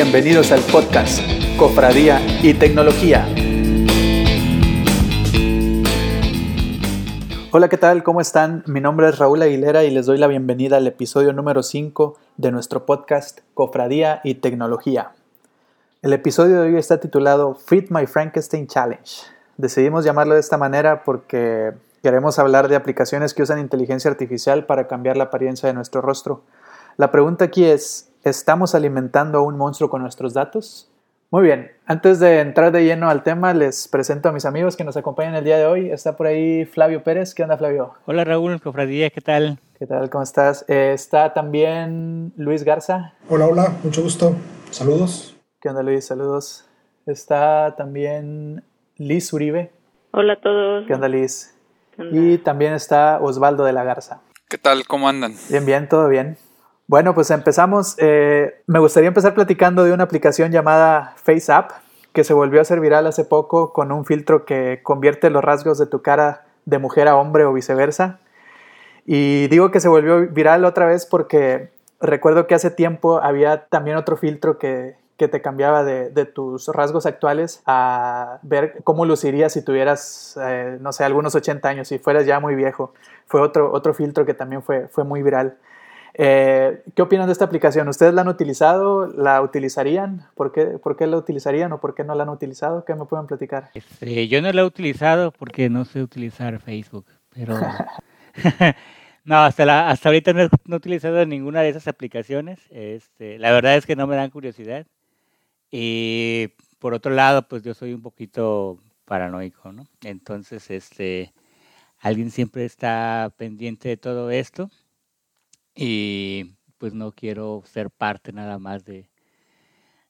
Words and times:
Bienvenidos 0.00 0.52
al 0.52 0.60
podcast 0.60 1.18
Cofradía 1.58 2.20
y 2.40 2.54
Tecnología. 2.54 3.26
Hola, 7.50 7.68
¿qué 7.68 7.78
tal? 7.78 8.04
¿Cómo 8.04 8.20
están? 8.20 8.62
Mi 8.68 8.80
nombre 8.80 9.08
es 9.08 9.18
Raúl 9.18 9.42
Aguilera 9.42 9.82
y 9.82 9.90
les 9.90 10.06
doy 10.06 10.16
la 10.18 10.28
bienvenida 10.28 10.76
al 10.76 10.86
episodio 10.86 11.32
número 11.32 11.64
5 11.64 12.16
de 12.36 12.52
nuestro 12.52 12.86
podcast 12.86 13.40
Cofradía 13.54 14.20
y 14.22 14.36
Tecnología. 14.36 15.14
El 16.02 16.12
episodio 16.12 16.62
de 16.62 16.68
hoy 16.68 16.76
está 16.76 17.00
titulado 17.00 17.56
Fit 17.56 17.90
My 17.90 18.06
Frankenstein 18.06 18.68
Challenge. 18.68 19.22
Decidimos 19.56 20.04
llamarlo 20.04 20.34
de 20.34 20.40
esta 20.40 20.58
manera 20.58 21.02
porque 21.02 21.72
queremos 22.04 22.38
hablar 22.38 22.68
de 22.68 22.76
aplicaciones 22.76 23.34
que 23.34 23.42
usan 23.42 23.58
inteligencia 23.58 24.12
artificial 24.12 24.64
para 24.64 24.86
cambiar 24.86 25.16
la 25.16 25.24
apariencia 25.24 25.66
de 25.66 25.74
nuestro 25.74 26.02
rostro. 26.02 26.44
La 26.98 27.10
pregunta 27.10 27.46
aquí 27.46 27.64
es, 27.64 28.07
¿Estamos 28.24 28.74
alimentando 28.74 29.38
a 29.38 29.42
un 29.42 29.56
monstruo 29.56 29.88
con 29.88 30.02
nuestros 30.02 30.34
datos? 30.34 30.90
Muy 31.30 31.42
bien, 31.42 31.70
antes 31.86 32.18
de 32.18 32.40
entrar 32.40 32.72
de 32.72 32.84
lleno 32.84 33.10
al 33.10 33.22
tema, 33.22 33.54
les 33.54 33.86
presento 33.86 34.28
a 34.28 34.32
mis 34.32 34.44
amigos 34.44 34.76
que 34.76 34.84
nos 34.84 34.96
acompañan 34.96 35.34
el 35.34 35.44
día 35.44 35.58
de 35.58 35.66
hoy. 35.66 35.90
Está 35.90 36.16
por 36.16 36.26
ahí 36.26 36.64
Flavio 36.64 37.04
Pérez. 37.04 37.34
¿Qué 37.34 37.42
onda, 37.42 37.56
Flavio? 37.56 37.94
Hola, 38.06 38.24
Raúl, 38.24 38.60
cofradía, 38.60 39.10
¿qué 39.10 39.20
tal? 39.20 39.58
¿Qué 39.78 39.86
tal? 39.86 40.10
¿Cómo 40.10 40.24
estás? 40.24 40.64
Eh, 40.68 40.92
está 40.94 41.32
también 41.32 42.32
Luis 42.36 42.64
Garza. 42.64 43.12
Hola, 43.28 43.46
hola, 43.46 43.76
mucho 43.84 44.02
gusto. 44.02 44.34
Saludos. 44.70 45.36
¿Qué 45.60 45.68
onda, 45.68 45.82
Luis? 45.82 46.06
Saludos. 46.06 46.66
Está 47.06 47.76
también 47.76 48.64
Liz 48.96 49.32
Uribe. 49.32 49.70
Hola 50.10 50.32
a 50.32 50.40
todos. 50.40 50.86
¿Qué 50.86 50.94
onda, 50.94 51.08
Liz? 51.08 51.54
Y 51.98 52.38
también 52.38 52.72
está 52.72 53.18
Osvaldo 53.20 53.64
de 53.64 53.72
la 53.72 53.84
Garza. 53.84 54.22
¿Qué 54.48 54.56
tal? 54.56 54.86
¿Cómo 54.86 55.08
andan? 55.08 55.34
Bien, 55.50 55.66
bien, 55.66 55.88
todo 55.88 56.08
bien. 56.08 56.38
Bueno, 56.88 57.14
pues 57.14 57.30
empezamos. 57.30 57.96
Eh, 57.98 58.62
me 58.66 58.78
gustaría 58.78 59.08
empezar 59.08 59.34
platicando 59.34 59.84
de 59.84 59.92
una 59.92 60.04
aplicación 60.04 60.50
llamada 60.50 61.12
FaceApp, 61.16 61.70
que 62.14 62.24
se 62.24 62.32
volvió 62.32 62.60
a 62.60 62.62
hacer 62.62 62.80
viral 62.80 63.06
hace 63.06 63.24
poco 63.24 63.74
con 63.74 63.92
un 63.92 64.06
filtro 64.06 64.46
que 64.46 64.80
convierte 64.82 65.28
los 65.28 65.44
rasgos 65.44 65.76
de 65.76 65.84
tu 65.84 66.00
cara 66.00 66.46
de 66.64 66.78
mujer 66.78 67.06
a 67.06 67.16
hombre 67.16 67.44
o 67.44 67.52
viceversa. 67.52 68.20
Y 69.04 69.48
digo 69.48 69.70
que 69.70 69.80
se 69.80 69.88
volvió 69.88 70.28
viral 70.28 70.64
otra 70.64 70.86
vez 70.86 71.04
porque 71.04 71.70
recuerdo 72.00 72.46
que 72.46 72.54
hace 72.54 72.70
tiempo 72.70 73.18
había 73.18 73.66
también 73.66 73.98
otro 73.98 74.16
filtro 74.16 74.58
que, 74.58 74.96
que 75.18 75.28
te 75.28 75.42
cambiaba 75.42 75.84
de, 75.84 76.08
de, 76.08 76.24
tus 76.24 76.68
rasgos 76.68 77.04
actuales 77.04 77.62
a 77.66 78.38
ver 78.40 78.78
cómo 78.82 79.04
lucirías 79.04 79.52
si 79.52 79.62
tuvieras, 79.62 80.38
eh, 80.42 80.78
no 80.80 80.92
sé, 80.92 81.04
algunos 81.04 81.34
80 81.34 81.68
años, 81.68 81.88
si 81.88 81.98
fueras 81.98 82.24
ya 82.24 82.40
muy 82.40 82.54
viejo. 82.54 82.94
Fue 83.26 83.42
otro, 83.42 83.72
otro 83.72 83.92
filtro 83.92 84.24
que 84.24 84.32
también 84.32 84.62
fue, 84.62 84.88
fue 84.88 85.04
muy 85.04 85.22
viral. 85.22 85.58
Eh, 86.20 86.82
¿Qué 86.96 87.02
opinan 87.02 87.26
de 87.26 87.32
esta 87.32 87.44
aplicación? 87.44 87.86
¿Ustedes 87.86 88.12
la 88.12 88.22
han 88.22 88.28
utilizado? 88.28 89.06
¿La 89.06 89.40
utilizarían? 89.40 90.26
¿Por 90.34 90.50
qué, 90.50 90.66
¿Por 90.66 90.96
qué 90.96 91.06
la 91.06 91.16
utilizarían 91.16 91.72
o 91.72 91.80
por 91.80 91.94
qué 91.94 92.02
no 92.02 92.16
la 92.16 92.24
han 92.24 92.28
utilizado? 92.28 92.84
¿Qué 92.84 92.96
me 92.96 93.04
pueden 93.04 93.28
platicar? 93.28 93.70
Este, 93.72 94.26
yo 94.26 94.42
no 94.42 94.52
la 94.52 94.62
he 94.62 94.64
utilizado 94.64 95.30
porque 95.30 95.70
no 95.70 95.84
sé 95.84 96.02
utilizar 96.02 96.58
Facebook, 96.58 97.06
pero... 97.32 97.56
no, 99.24 99.36
hasta, 99.36 99.64
la, 99.64 99.90
hasta 99.90 100.08
ahorita 100.08 100.32
no 100.32 100.40
he, 100.42 100.74
utilizado 100.74 101.24
ninguna 101.24 101.60
de 101.60 101.68
esas 101.68 101.86
aplicaciones. 101.86 102.58
Este, 102.70 103.38
la 103.38 103.52
verdad 103.52 103.76
es 103.76 103.86
que 103.86 103.94
no 103.94 104.08
me 104.08 104.16
dan 104.16 104.30
curiosidad. 104.30 104.88
Y 105.70 106.48
por 106.80 106.94
otro 106.94 107.12
lado, 107.12 107.46
pues 107.46 107.62
yo 107.62 107.74
soy 107.74 107.92
un 107.94 108.02
poquito 108.02 108.80
paranoico, 109.04 109.70
¿no? 109.70 109.86
Entonces, 110.02 110.68
este, 110.72 111.32
alguien 112.00 112.32
siempre 112.32 112.64
está 112.64 113.32
pendiente 113.36 113.88
de 113.88 113.96
todo 113.96 114.32
esto 114.32 114.68
y 115.80 116.56
pues 116.78 116.92
no 116.92 117.12
quiero 117.12 117.62
ser 117.64 117.88
parte 117.90 118.32
nada 118.32 118.58
más 118.58 118.84
de, 118.84 119.08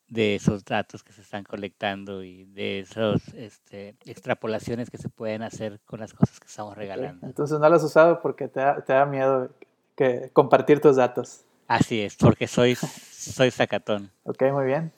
de 0.08 0.34
esos 0.34 0.64
datos 0.64 1.02
que 1.02 1.12
se 1.12 1.20
están 1.20 1.44
colectando 1.44 2.22
y 2.22 2.44
de 2.44 2.80
esas 2.80 3.22
este, 3.34 3.94
extrapolaciones 4.06 4.88
que 4.88 4.96
se 4.96 5.10
pueden 5.10 5.42
hacer 5.42 5.80
con 5.84 6.00
las 6.00 6.14
cosas 6.14 6.40
que 6.40 6.46
estamos 6.46 6.74
regalando. 6.74 7.26
Entonces 7.26 7.58
no 7.58 7.68
lo 7.68 7.76
has 7.76 7.84
usado 7.84 8.22
porque 8.22 8.48
te 8.48 8.60
da, 8.60 8.80
te 8.82 8.94
da 8.94 9.04
miedo 9.04 9.50
que 9.94 10.30
compartir 10.32 10.80
tus 10.80 10.96
datos. 10.96 11.42
Así 11.66 12.00
es, 12.00 12.16
porque 12.16 12.46
soy, 12.46 12.74
soy 13.12 13.50
sacatón. 13.50 14.10
Ok, 14.24 14.44
muy 14.50 14.64
bien. 14.64 14.90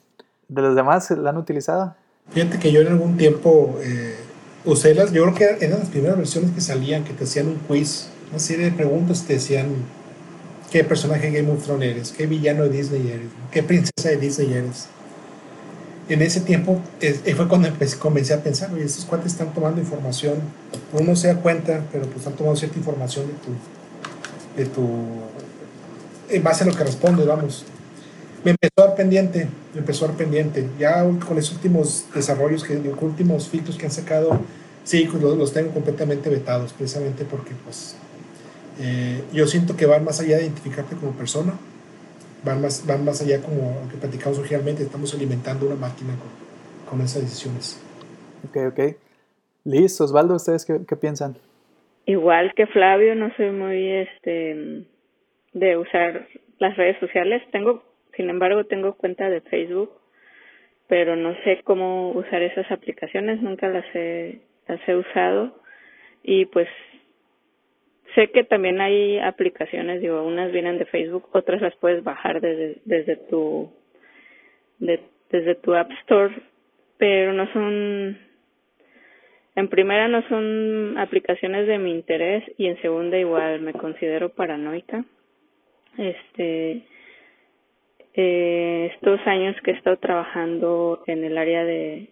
¿De 0.47 0.61
los 0.61 0.73
demás 0.73 1.11
la 1.11 1.31
han 1.31 1.37
utilizado? 1.37 1.95
Fíjate 2.29 2.59
que 2.59 2.71
yo 2.71 2.79
en 2.79 2.87
algún 2.87 3.17
tiempo 3.17 3.77
eh, 3.81 4.15
usé 4.63 4.95
las, 4.95 5.11
yo 5.11 5.23
creo 5.23 5.35
que 5.35 5.65
eran 5.65 5.79
las 5.79 5.89
primeras 5.89 6.17
versiones 6.17 6.51
que 6.51 6.61
salían, 6.61 7.03
que 7.03 7.11
te 7.11 7.25
hacían 7.25 7.47
un 7.47 7.55
quiz, 7.55 8.09
una 8.29 8.39
serie 8.39 8.65
de 8.65 8.71
preguntas, 8.71 9.25
te 9.25 9.33
decían 9.33 9.67
qué 10.71 10.83
personaje 10.85 11.29
de 11.29 11.41
Game 11.41 11.51
of 11.51 11.63
Thrones 11.63 11.91
eres, 11.91 12.11
qué 12.11 12.25
villano 12.25 12.63
de 12.63 12.69
Disney 12.69 13.11
eres, 13.11 13.27
qué 13.51 13.61
princesa 13.61 14.09
de 14.09 14.17
Disney 14.17 14.53
eres. 14.53 14.87
En 16.09 16.21
ese 16.21 16.41
tiempo 16.41 16.81
fue 17.35 17.47
cuando 17.47 17.67
empecé, 17.67 17.97
comencé 17.97 18.33
a 18.33 18.41
pensar, 18.41 18.73
oye, 18.73 18.85
estos 18.85 19.05
cuates 19.05 19.33
están 19.33 19.53
tomando 19.53 19.79
información, 19.79 20.35
uno 20.93 21.11
no 21.11 21.15
se 21.15 21.27
da 21.27 21.35
cuenta, 21.35 21.83
pero 21.91 22.05
pues 22.05 22.19
están 22.19 22.33
tomando 22.33 22.57
cierta 22.57 22.77
información 22.77 23.27
de 23.27 23.33
tu, 23.33 24.57
de 24.57 24.65
tu, 24.65 26.35
en 26.35 26.43
base 26.43 26.63
a 26.63 26.67
lo 26.67 26.75
que 26.75 26.83
responde, 26.83 27.23
vamos. 27.25 27.65
Me 28.43 28.51
empezó 28.51 28.73
a 28.77 28.87
dar 28.87 28.95
pendiente, 28.95 29.47
me 29.73 29.79
empezó 29.81 30.05
a 30.05 30.07
dar 30.09 30.17
pendiente. 30.17 30.67
Ya 30.79 31.03
con 31.27 31.37
esos 31.37 31.53
últimos 31.53 32.05
desarrollos, 32.15 32.63
que, 32.63 32.75
los 32.75 32.99
últimos 33.01 33.47
filtros 33.47 33.77
que 33.77 33.85
han 33.85 33.91
sacado, 33.91 34.39
sí, 34.83 35.07
pues 35.09 35.21
los, 35.21 35.37
los 35.37 35.53
tengo 35.53 35.71
completamente 35.71 36.29
vetados, 36.29 36.73
precisamente 36.73 37.23
porque 37.23 37.51
pues 37.63 37.95
eh, 38.79 39.23
yo 39.33 39.45
siento 39.47 39.75
que 39.75 39.85
van 39.85 40.03
más 40.03 40.19
allá 40.19 40.37
de 40.37 40.43
identificarte 40.43 40.95
como 40.95 41.11
persona, 41.13 41.53
van 42.43 42.61
más, 42.61 42.85
van 42.85 43.05
más 43.05 43.21
allá 43.21 43.41
como 43.41 43.81
lo 43.83 43.89
que 43.89 43.97
platicamos 43.97 44.39
originalmente, 44.39 44.83
estamos 44.83 45.13
alimentando 45.13 45.67
una 45.67 45.75
máquina 45.75 46.13
con, 46.15 46.89
con 46.89 47.05
esas 47.05 47.21
decisiones. 47.21 47.81
Ok, 48.47 48.57
ok. 48.71 48.95
Liz, 49.63 49.99
Osvaldo, 50.01 50.35
¿ustedes 50.35 50.65
qué, 50.65 50.79
qué, 50.87 50.95
piensan? 50.95 51.37
Igual 52.05 52.53
que 52.55 52.65
Flavio, 52.67 53.13
no 53.15 53.31
soy 53.35 53.51
muy 53.51 53.89
este 53.91 54.85
de 55.53 55.77
usar 55.77 56.27
las 56.59 56.75
redes 56.77 56.97
sociales. 56.99 57.43
Tengo, 57.51 57.83
sin 58.15 58.29
embargo, 58.29 58.65
tengo 58.65 58.95
cuenta 58.95 59.29
de 59.29 59.41
Facebook, 59.41 59.91
pero 60.87 61.15
no 61.15 61.35
sé 61.43 61.61
cómo 61.63 62.11
usar 62.11 62.41
esas 62.41 62.69
aplicaciones, 62.71 63.41
nunca 63.41 63.67
las 63.67 63.85
he, 63.93 64.39
las 64.67 64.79
he 64.87 64.95
usado 64.95 65.55
y 66.23 66.45
pues 66.45 66.67
Sé 68.15 68.29
que 68.31 68.43
también 68.43 68.81
hay 68.81 69.19
aplicaciones, 69.19 70.01
digo, 70.01 70.23
unas 70.23 70.51
vienen 70.51 70.77
de 70.77 70.85
Facebook, 70.85 71.29
otras 71.31 71.61
las 71.61 71.75
puedes 71.77 72.03
bajar 72.03 72.41
desde, 72.41 72.77
desde 72.85 73.15
tu 73.15 73.71
desde 74.79 75.55
tu 75.55 75.73
App 75.75 75.91
Store, 76.01 76.33
pero 76.97 77.33
no 77.33 77.51
son 77.53 78.17
en 79.55 79.67
primera 79.67 80.07
no 80.07 80.27
son 80.27 80.97
aplicaciones 80.97 81.67
de 81.67 81.77
mi 81.77 81.91
interés 81.91 82.43
y 82.57 82.67
en 82.67 82.81
segunda 82.81 83.17
igual 83.17 83.61
me 83.61 83.73
considero 83.73 84.29
paranoica. 84.29 85.05
Este 85.97 86.83
eh, 88.13 88.91
estos 88.93 89.19
años 89.25 89.55
que 89.63 89.71
he 89.71 89.73
estado 89.75 89.97
trabajando 89.97 91.03
en 91.07 91.23
el 91.23 91.37
área 91.37 91.63
de, 91.63 92.09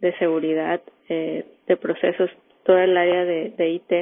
de 0.00 0.18
seguridad 0.18 0.80
eh, 1.08 1.44
de 1.66 1.76
procesos, 1.76 2.30
toda 2.64 2.84
el 2.84 2.96
área 2.96 3.24
de, 3.24 3.50
de 3.50 3.70
IT, 3.70 3.92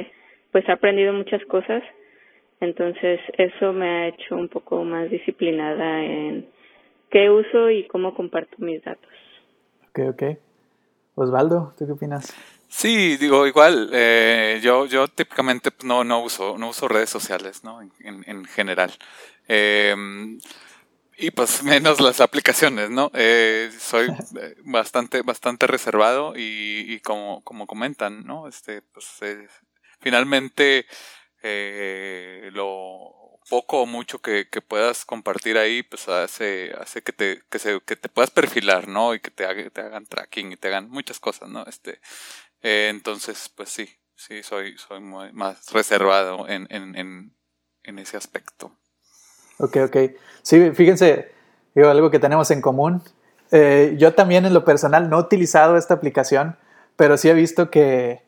pues 0.51 0.67
he 0.67 0.71
aprendido 0.71 1.13
muchas 1.13 1.43
cosas, 1.45 1.83
entonces 2.59 3.19
eso 3.37 3.73
me 3.73 3.87
ha 3.87 4.07
hecho 4.07 4.35
un 4.35 4.49
poco 4.49 4.83
más 4.83 5.09
disciplinada 5.09 6.03
en 6.03 6.47
qué 7.09 7.29
uso 7.29 7.69
y 7.69 7.87
cómo 7.87 8.13
comparto 8.15 8.55
mis 8.59 8.83
datos. 8.83 9.09
Ok, 9.89 9.99
ok. 10.09 10.23
Osvaldo, 11.15 11.73
¿tú 11.77 11.85
qué 11.85 11.93
opinas? 11.93 12.35
Sí, 12.67 13.17
digo, 13.17 13.47
igual, 13.47 13.89
eh, 13.93 14.59
yo, 14.61 14.85
yo 14.85 15.07
típicamente 15.07 15.71
pues, 15.71 15.85
no, 15.85 16.03
no 16.03 16.21
uso, 16.21 16.57
no 16.57 16.69
uso 16.69 16.87
redes 16.87 17.09
sociales, 17.09 17.63
¿no? 17.63 17.81
En, 17.81 17.91
en 18.27 18.45
general. 18.45 18.91
Eh, 19.47 19.95
y 21.17 21.31
pues 21.31 21.63
menos 21.63 21.99
las 21.99 22.21
aplicaciones, 22.21 22.89
¿no? 22.89 23.11
Eh, 23.13 23.71
soy 23.77 24.07
eh, 24.39 24.55
bastante, 24.63 25.21
bastante 25.23 25.67
reservado 25.67 26.33
y, 26.35 26.85
y 26.87 26.99
como, 26.99 27.41
como 27.43 27.67
comentan, 27.67 28.23
¿no? 28.25 28.47
Este, 28.47 28.81
pues 28.81 29.07
eh, 29.21 29.47
finalmente 29.99 30.85
eh, 31.43 32.49
lo 32.53 33.39
poco 33.49 33.81
o 33.81 33.85
mucho 33.85 34.19
que, 34.19 34.49
que, 34.49 34.61
puedas 34.61 35.05
compartir 35.05 35.57
ahí, 35.57 35.83
pues 35.83 36.07
hace, 36.09 36.73
hace 36.79 37.01
que 37.01 37.13
te, 37.13 37.41
que 37.49 37.59
se, 37.59 37.79
que 37.81 37.95
te 37.95 38.09
puedas 38.09 38.31
perfilar, 38.31 38.87
¿no? 38.87 39.13
Y 39.13 39.19
que 39.19 39.31
te, 39.31 39.69
te 39.69 39.81
hagan 39.81 40.05
tracking 40.05 40.51
y 40.51 40.57
te 40.57 40.67
hagan 40.67 40.89
muchas 40.89 41.19
cosas, 41.19 41.49
¿no? 41.49 41.63
Este, 41.65 41.99
eh, 42.61 42.87
entonces, 42.89 43.49
pues 43.55 43.69
sí, 43.69 43.89
sí, 44.15 44.43
soy, 44.43 44.77
soy 44.77 44.99
muy 44.99 45.31
más 45.31 45.71
reservado 45.71 46.47
en, 46.47 46.67
en, 46.69 46.95
en, 46.95 47.35
en 47.83 47.99
ese 47.99 48.17
aspecto. 48.17 48.71
Ok, 49.59 49.77
ok. 49.85 49.97
Sí, 50.41 50.71
fíjense, 50.71 51.31
digo, 51.73 51.89
algo 51.89 52.11
que 52.11 52.19
tenemos 52.19 52.51
en 52.51 52.61
común. 52.61 53.01
Eh, 53.51 53.95
yo 53.97 54.13
también 54.13 54.45
en 54.45 54.53
lo 54.53 54.65
personal 54.65 55.09
no 55.09 55.17
he 55.17 55.21
utilizado 55.21 55.77
esta 55.77 55.93
aplicación, 55.93 56.57
pero 56.95 57.17
sí 57.17 57.29
he 57.29 57.33
visto 57.33 57.71
que, 57.71 58.21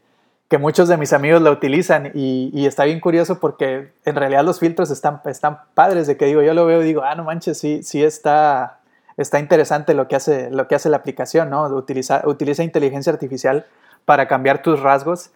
que 0.49 0.57
muchos 0.57 0.89
de 0.89 0.97
mis 0.97 1.13
amigos 1.13 1.41
la 1.41 1.51
utilizan 1.51 2.11
y, 2.13 2.49
y, 2.53 2.65
está 2.65 2.85
bien 2.85 2.99
curioso 2.99 3.39
porque 3.39 3.91
en 4.03 4.15
realidad 4.15 4.43
los 4.43 4.59
filtros 4.59 4.89
están, 4.89 5.21
están 5.25 5.59
padres 5.75 6.07
de 6.07 6.17
que 6.17 6.25
digo, 6.25 6.41
yo 6.41 6.55
lo 6.55 6.65
veo 6.65 6.81
y 6.81 6.85
digo, 6.85 7.03
ah, 7.03 7.13
no 7.13 7.23
manches, 7.23 7.59
sí, 7.59 7.83
sí 7.83 8.03
está, 8.03 8.79
está 9.15 9.39
interesante 9.39 9.93
lo 9.93 10.07
que 10.07 10.15
hace, 10.15 10.49
lo 10.49 10.67
que 10.67 10.73
hace 10.73 10.89
la 10.89 10.97
aplicación, 10.97 11.51
¿no? 11.51 11.63
Utiliza, 11.67 12.23
utiliza 12.25 12.63
inteligencia 12.63 13.13
artificial 13.13 13.67
para 14.05 14.27
cambiar 14.27 14.63
tus 14.63 14.79
rasgos 14.79 15.29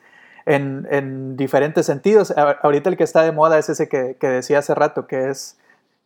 en, 0.48 0.88
en, 0.90 1.38
diferentes 1.38 1.86
sentidos. 1.86 2.34
Ahorita 2.36 2.90
el 2.90 2.98
que 2.98 3.04
está 3.04 3.22
de 3.22 3.32
moda 3.32 3.60
es 3.60 3.70
ese 3.70 3.88
que, 3.88 4.16
que, 4.20 4.28
decía 4.28 4.60
hace 4.60 4.74
rato, 4.74 5.06
que 5.06 5.30
es, 5.30 5.60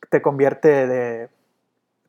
te 0.10 0.22
convierte 0.22 0.86
de, 0.86 1.30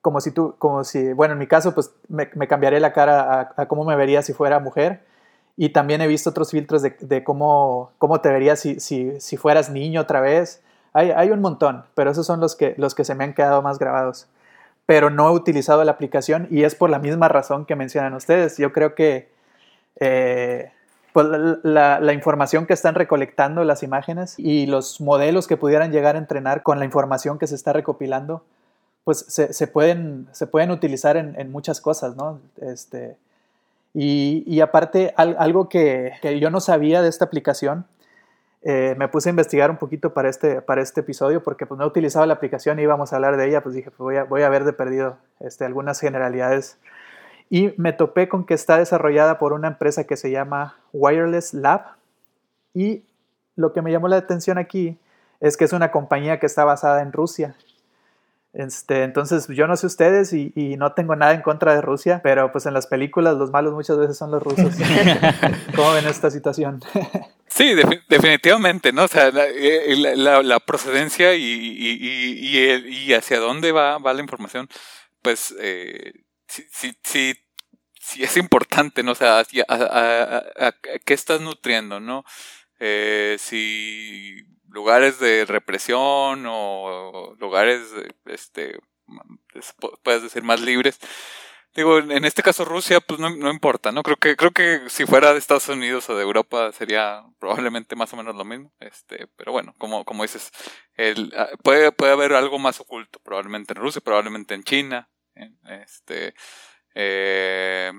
como 0.00 0.20
si 0.20 0.30
tú, 0.30 0.56
como 0.58 0.84
si, 0.84 1.12
bueno, 1.12 1.34
en 1.34 1.38
mi 1.38 1.46
caso, 1.46 1.74
pues 1.74 1.92
me, 2.08 2.28
me 2.34 2.48
cambiaré 2.48 2.80
la 2.80 2.92
cara 2.92 3.52
a, 3.56 3.66
cómo 3.66 3.84
me 3.84 3.94
vería 3.94 4.22
si 4.22 4.32
fuera 4.32 4.58
mujer. 4.58 5.00
Y 5.60 5.70
también 5.70 6.00
he 6.00 6.06
visto 6.06 6.31
otros 6.31 6.52
filtros 6.52 6.82
de, 6.82 7.25
cómo, 7.25 7.90
cómo 7.99 8.20
te 8.20 8.28
verías 8.28 8.60
si, 8.60 8.78
si, 8.78 9.20
si, 9.20 9.37
fueras 9.37 9.70
niño 9.70 10.00
otra 10.00 10.20
vez. 10.20 10.62
Hay, 10.93 11.10
hay, 11.10 11.32
un 11.32 11.40
montón, 11.40 11.84
pero 11.96 12.12
esos 12.12 12.25
son 12.25 12.38
los 12.38 12.55
que, 12.55 12.76
los 12.78 12.94
que 12.94 13.05
se 13.05 13.16
me 13.16 13.25
han 13.25 13.34
quedado 13.34 13.60
más 13.60 13.81
grabados. 13.81 14.28
Pero 14.87 15.10
no 15.10 15.28
he 15.28 15.32
utilizado 15.32 15.82
la 15.82 15.90
aplicación 15.90 16.46
y 16.49 16.62
es 16.62 16.76
por 16.76 16.90
la 16.90 17.00
misma 17.00 17.26
razón 17.26 17.66
que 17.66 17.75
mencionan 17.75 18.14
ustedes. 18.14 18.56
Yo 18.56 18.72
creo 18.72 18.94
que 18.94 19.32
eh, 19.99 20.70
pues 21.12 21.26
la, 21.64 21.99
la, 21.99 22.12
información 22.12 22.64
que 22.64 22.75
están 22.75 22.94
recolectando 22.94 23.64
las 23.64 23.82
imágenes 23.82 24.38
y 24.38 24.66
los 24.66 25.00
modelos 25.00 25.49
que 25.49 25.56
pudieran 25.56 25.90
llegar 25.90 26.14
a 26.14 26.20
entrenar 26.20 26.62
con 26.62 26.78
la 26.78 26.84
información 26.84 27.37
que 27.37 27.49
se 27.49 27.56
está 27.56 27.72
recopilando, 27.72 28.44
pues 29.02 29.25
se, 29.26 29.52
se 29.52 29.66
pueden, 29.66 30.28
se 30.31 30.46
pueden 30.46 30.70
utilizar 30.70 31.16
en, 31.16 31.34
en, 31.37 31.50
muchas 31.50 31.81
cosas, 31.81 32.14
¿no? 32.14 32.40
Este, 32.60 33.16
y, 33.94 34.61
aparte, 34.61 35.12
algo 35.17 35.69
que, 35.69 36.12
que, 36.23 36.38
yo 36.38 36.50
no 36.50 36.61
sabía 36.61 37.02
de 37.02 37.08
esta 37.08 37.25
aplicación, 37.25 37.87
eh, 38.62 38.94
me 38.99 39.08
puse 39.08 39.29
a 39.29 39.31
investigar 39.31 39.70
un 39.70 39.76
poquito 39.76 40.12
para 40.12 40.29
este, 40.29 40.61
para 40.61 40.82
este 40.82 41.00
episodio 41.00 41.43
porque 41.43 41.64
pues 41.64 41.79
no 41.79 41.85
he 41.85 41.88
utilizado 41.88 42.26
la 42.26 42.35
aplicación 42.35 42.79
y 42.79 42.82
íbamos 42.82 43.12
a 43.12 43.17
hablar 43.17 43.37
de 43.37 43.49
ella, 43.49 43.62
pues 43.62 43.75
dije, 43.75 43.90
pues 43.90 43.99
voy 43.99 44.17
a, 44.17 44.25
voy 44.25 44.43
a 44.43 44.49
ver 44.49 44.64
de 44.64 44.73
perdido 44.73 45.17
este, 45.40 45.64
algunas 45.64 46.00
generalidades 46.00 46.79
y 47.50 47.73
me 47.76 47.93
topé 47.93 48.29
con 48.29 48.44
que 48.44 48.55
está 48.55 48.79
desarrollada 48.79 49.38
por 49.38 49.52
una 49.52 49.69
empresa 49.69 50.05
que 50.05 50.17
se 50.17 50.31
llama 50.31 50.76
Wireless 50.93 51.55
Lab. 51.55 51.82
Y 52.75 53.05
lo 53.56 53.73
que 53.73 53.81
me 53.81 53.91
llamó 53.91 54.08
la 54.08 54.17
atención 54.17 54.58
aquí 54.58 54.99
es 55.41 55.56
que 55.56 55.64
es 55.64 55.73
una 55.73 55.91
compañía 55.91 56.38
que 56.41 56.46
está 56.46 56.64
basada 56.64 57.00
en 57.00 57.12
Rusia. 57.12 57.56
Este, 58.54 59.02
entonces, 59.02 59.46
yo 59.48 59.66
no 59.66 59.76
sé 59.76 59.86
ustedes 59.86 60.32
y, 60.32 60.52
y, 60.56 60.76
no 60.76 60.94
tengo 60.94 61.14
nada 61.14 61.34
en 61.34 61.42
contra 61.42 61.74
de 61.74 61.82
Rusia, 61.82 62.20
pero 62.22 62.50
pues 62.50 62.64
en 62.64 62.72
las 62.72 62.86
películas 62.86 63.36
los 63.36 63.50
malos 63.50 63.74
muchas 63.74 63.98
veces 63.98 64.16
son 64.16 64.30
los 64.30 64.42
rusos. 64.42 64.74
¿Cómo 65.76 65.92
ven 65.92 66.06
esta 66.06 66.30
situación? 66.30 66.80
Sí, 67.48 67.74
definitivamente, 68.08 68.92
¿no? 68.92 69.04
O 69.04 69.08
sea, 69.08 69.30
la, 69.30 69.46
eh, 69.46 69.96
la, 70.16 70.60
procedencia 70.60 71.34
y, 71.34 71.44
y, 71.44 73.12
hacia 73.12 73.38
dónde 73.38 73.72
va, 73.72 73.98
va 73.98 74.14
la 74.14 74.22
información, 74.22 74.68
pues 75.22 75.54
eh, 75.60 76.12
sí, 76.46 76.66
sí, 76.70 76.98
sí, 77.02 77.34
sí 78.00 78.22
es 78.22 78.36
importante, 78.36 79.02
¿no? 79.02 79.12
O 79.12 79.14
sea, 79.14 79.40
a, 79.40 80.72
qué 81.04 81.14
estás 81.14 81.40
nutriendo, 81.40 82.00
¿no? 82.00 82.24
Eh, 82.80 83.36
si 83.38 84.36
lugares 84.69 85.19
de 85.19 85.44
represión 85.44 86.44
o 86.47 87.35
lugares, 87.38 87.82
este, 88.26 88.79
puedes 90.03 90.23
decir, 90.23 90.43
más 90.43 90.61
libres. 90.61 90.99
Digo, 91.75 91.99
en 91.99 92.25
este 92.25 92.43
caso 92.43 92.65
Rusia, 92.65 93.00
pues 93.00 93.20
no, 93.20 93.31
no, 93.31 93.50
importa, 93.50 93.93
¿no? 93.93 94.03
Creo 94.03 94.17
que, 94.17 94.37
creo 94.37 94.50
que 94.50 94.81
si 94.88 95.06
fuera 95.06 95.32
de 95.32 95.38
Estados 95.38 95.69
Unidos 95.69 96.09
o 96.11 96.17
de 96.17 96.23
Europa 96.23 96.73
sería 96.73 97.23
probablemente 97.38 97.94
más 97.94 98.12
o 98.12 98.17
menos 98.17 98.35
lo 98.35 98.44
mismo. 98.44 98.73
Este, 98.81 99.29
pero 99.37 99.53
bueno, 99.53 99.75
como, 99.79 100.05
como 100.05 100.25
dices, 100.25 100.50
el, 100.94 101.32
ah, 101.37 101.49
puede, 101.62 101.93
puede 101.93 102.12
haber 102.12 102.32
algo 102.32 102.59
más 102.59 102.81
oculto, 102.81 103.20
probablemente 103.20 103.75
en 103.75 103.81
Rusia, 103.81 104.00
probablemente 104.00 104.55
en 104.55 104.65
China, 104.65 105.09
este, 105.69 106.35
eh, 106.94 107.93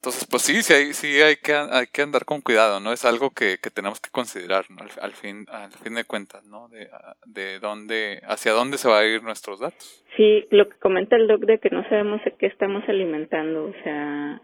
entonces, 0.00 0.26
pues 0.30 0.44
sí, 0.44 0.62
sí 0.62 0.72
hay, 0.72 0.94
sí 0.94 1.20
hay 1.20 1.36
que, 1.36 1.52
hay 1.52 1.86
que 1.86 2.00
andar 2.00 2.24
con 2.24 2.40
cuidado, 2.40 2.80
¿no? 2.80 2.90
Es 2.90 3.04
algo 3.04 3.32
que, 3.32 3.58
que 3.62 3.68
tenemos 3.68 4.00
que 4.00 4.08
considerar, 4.08 4.64
al, 4.98 5.12
fin, 5.12 5.44
al 5.52 5.72
fin 5.72 5.94
de 5.94 6.04
cuentas, 6.04 6.46
¿no? 6.46 6.68
De, 6.68 6.88
de 7.26 7.58
dónde, 7.58 8.22
hacia 8.24 8.52
dónde 8.52 8.78
se 8.78 8.88
va 8.88 9.00
a 9.00 9.04
ir 9.04 9.22
nuestros 9.22 9.60
datos. 9.60 10.02
Sí, 10.16 10.46
lo 10.50 10.70
que 10.70 10.78
comenta 10.78 11.16
el 11.16 11.28
doc 11.28 11.42
de 11.42 11.58
que 11.58 11.68
no 11.68 11.86
sabemos 11.90 12.22
qué 12.38 12.46
estamos 12.46 12.82
alimentando, 12.88 13.66
o 13.66 13.74
sea, 13.84 14.40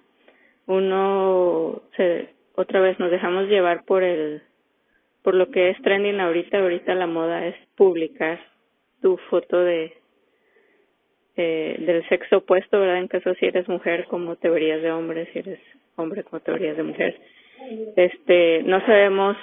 uno 0.66 1.80
se, 1.96 2.34
otra 2.54 2.80
vez 2.80 2.98
nos 2.98 3.10
dejamos 3.10 3.48
llevar 3.48 3.86
por 3.86 4.02
el, 4.02 4.42
por 5.22 5.34
lo 5.34 5.50
que 5.50 5.70
es 5.70 5.80
trending 5.80 6.20
ahorita, 6.20 6.58
ahorita 6.58 6.94
la 6.94 7.06
moda 7.06 7.46
es 7.46 7.56
publicar 7.76 8.38
tu 9.00 9.16
foto 9.30 9.58
de 9.58 9.96
eh, 11.36 11.76
del 11.78 12.08
sexo 12.08 12.38
opuesto, 12.38 12.80
¿verdad? 12.80 12.98
En 12.98 13.08
caso 13.08 13.34
si 13.34 13.46
eres 13.46 13.68
mujer, 13.68 14.06
como 14.06 14.36
te 14.36 14.48
verías 14.48 14.82
de 14.82 14.90
hombre, 14.90 15.28
si 15.32 15.40
eres 15.40 15.60
hombre, 15.96 16.24
como 16.24 16.40
te 16.40 16.52
verías 16.52 16.76
de 16.76 16.82
mujer. 16.82 17.20
Este, 17.96 18.62
no 18.62 18.80
sabemos, 18.86 19.36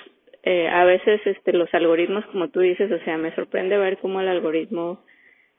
eh, 0.44 0.68
a 0.68 0.86
veces 0.86 1.22
este, 1.26 1.54
los 1.54 1.74
algoritmos, 1.74 2.26
como 2.28 2.50
tú 2.50 2.62
dices, 2.62 2.92
o 2.92 3.00
sea, 3.04 3.18
me 3.18 3.34
sorprende 3.36 3.78
ver 3.78 3.98
cómo 3.98 4.22
el 4.22 4.28
algoritmo 4.28 5.04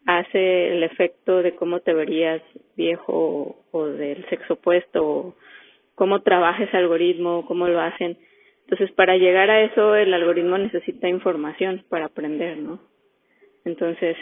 hace 0.06 0.72
el 0.72 0.82
efecto 0.82 1.42
de 1.42 1.54
cómo 1.54 1.80
te 1.80 1.94
verías 1.94 2.42
viejo 2.76 3.64
o, 3.70 3.86
del 3.86 4.28
sexo 4.28 4.54
opuesto, 4.54 5.06
o 5.06 5.34
cómo 5.94 6.22
trabaja 6.22 6.64
ese 6.64 6.76
algoritmo, 6.76 7.46
cómo 7.46 7.68
lo 7.68 7.80
hacen. 7.80 8.18
Entonces, 8.62 8.90
para 8.92 9.16
llegar 9.16 9.50
a 9.50 9.62
eso, 9.62 9.94
el 9.94 10.12
algoritmo 10.12 10.58
necesita 10.58 11.08
información 11.08 11.84
para 11.88 12.06
aprender, 12.06 12.58
¿no? 12.58 12.80
Entonces, 13.64 14.16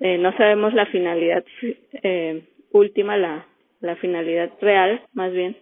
eh, 0.00 0.18
no 0.18 0.36
sabemos 0.36 0.74
la 0.74 0.86
finalidad 0.86 1.44
eh, 2.02 2.42
última, 2.72 3.16
la, 3.16 3.46
la 3.80 3.96
finalidad 3.96 4.50
real, 4.60 5.02
más 5.12 5.32
bien, 5.32 5.56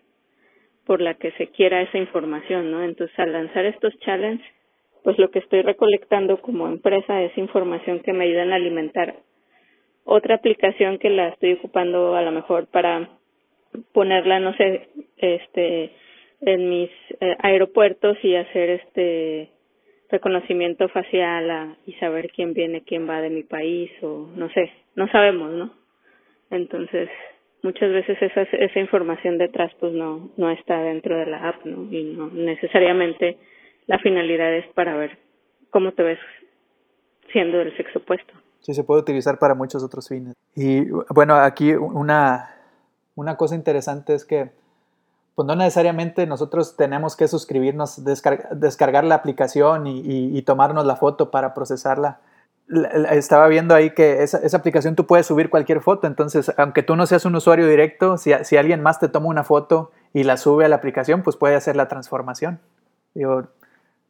por 0.86 1.00
la 1.00 1.14
que 1.14 1.32
se 1.32 1.48
quiera 1.48 1.82
esa 1.82 1.98
información, 1.98 2.70
¿no? 2.70 2.82
Entonces, 2.82 3.18
al 3.18 3.32
lanzar 3.32 3.64
estos 3.64 3.98
challenges, 4.00 4.46
pues 5.02 5.18
lo 5.18 5.30
que 5.30 5.38
estoy 5.38 5.62
recolectando 5.62 6.40
como 6.40 6.66
empresa 6.66 7.22
es 7.22 7.36
información 7.36 8.00
que 8.00 8.12
me 8.12 8.24
ayudan 8.24 8.52
a 8.52 8.56
alimentar 8.56 9.14
otra 10.04 10.36
aplicación 10.36 10.98
que 10.98 11.10
la 11.10 11.28
estoy 11.28 11.52
ocupando 11.54 12.14
a 12.14 12.22
lo 12.22 12.30
mejor 12.30 12.66
para 12.66 13.08
ponerla, 13.92 14.38
no 14.38 14.54
sé, 14.56 14.88
este, 15.16 15.92
en 16.40 16.68
mis 16.68 16.90
eh, 17.20 17.36
aeropuertos 17.40 18.16
y 18.22 18.34
hacer 18.36 18.70
este 18.70 19.50
reconocimiento 20.14 20.88
facial 20.88 21.76
y 21.86 21.92
saber 21.94 22.30
quién 22.34 22.54
viene, 22.54 22.84
quién 22.84 23.08
va 23.08 23.20
de 23.20 23.30
mi 23.30 23.42
país 23.42 23.90
o 24.02 24.28
no 24.34 24.48
sé, 24.50 24.70
no 24.94 25.08
sabemos, 25.08 25.52
¿no? 25.52 25.72
Entonces, 26.50 27.08
muchas 27.62 27.90
veces 27.90 28.16
esa, 28.20 28.42
esa 28.42 28.78
información 28.78 29.38
detrás 29.38 29.72
pues 29.80 29.92
no, 29.92 30.30
no 30.36 30.50
está 30.50 30.80
dentro 30.82 31.18
de 31.18 31.26
la 31.26 31.48
app, 31.48 31.64
¿no? 31.64 31.90
Y 31.90 32.04
no 32.16 32.28
necesariamente 32.28 33.38
la 33.86 33.98
finalidad 33.98 34.54
es 34.54 34.66
para 34.74 34.96
ver 34.96 35.18
cómo 35.70 35.92
te 35.92 36.02
ves 36.02 36.18
siendo 37.32 37.58
del 37.58 37.76
sexo 37.76 37.98
opuesto. 37.98 38.32
Sí, 38.60 38.72
se 38.72 38.84
puede 38.84 39.00
utilizar 39.00 39.38
para 39.38 39.54
muchos 39.54 39.82
otros 39.82 40.08
fines. 40.08 40.34
Y 40.54 40.88
bueno, 41.10 41.34
aquí 41.34 41.74
una, 41.74 42.50
una 43.14 43.36
cosa 43.36 43.56
interesante 43.56 44.14
es 44.14 44.24
que 44.24 44.50
pues 45.34 45.46
no 45.46 45.56
necesariamente 45.56 46.26
nosotros 46.26 46.76
tenemos 46.76 47.16
que 47.16 47.26
suscribirnos, 47.26 48.02
descargar 48.04 49.04
la 49.04 49.16
aplicación 49.16 49.86
y, 49.86 50.40
tomarnos 50.42 50.86
la 50.86 50.96
foto 50.96 51.30
para 51.30 51.54
procesarla. 51.54 52.20
Estaba 53.10 53.48
viendo 53.48 53.74
ahí 53.74 53.90
que 53.90 54.22
esa, 54.22 54.56
aplicación 54.56 54.94
tú 54.94 55.06
puedes 55.06 55.26
subir 55.26 55.50
cualquier 55.50 55.80
foto, 55.80 56.06
entonces 56.06 56.52
aunque 56.56 56.82
tú 56.82 56.96
no 56.96 57.06
seas 57.06 57.24
un 57.24 57.34
usuario 57.34 57.68
directo, 57.68 58.16
si, 58.16 58.32
si, 58.44 58.56
alguien 58.56 58.80
más 58.80 59.00
te 59.00 59.08
toma 59.08 59.26
una 59.26 59.44
foto 59.44 59.90
y 60.12 60.22
la 60.22 60.36
sube 60.36 60.64
a 60.64 60.68
la 60.68 60.76
aplicación, 60.76 61.22
pues 61.22 61.36
puede 61.36 61.56
hacer 61.56 61.74
la 61.74 61.88
transformación. 61.88 62.60
Digo, 63.14 63.48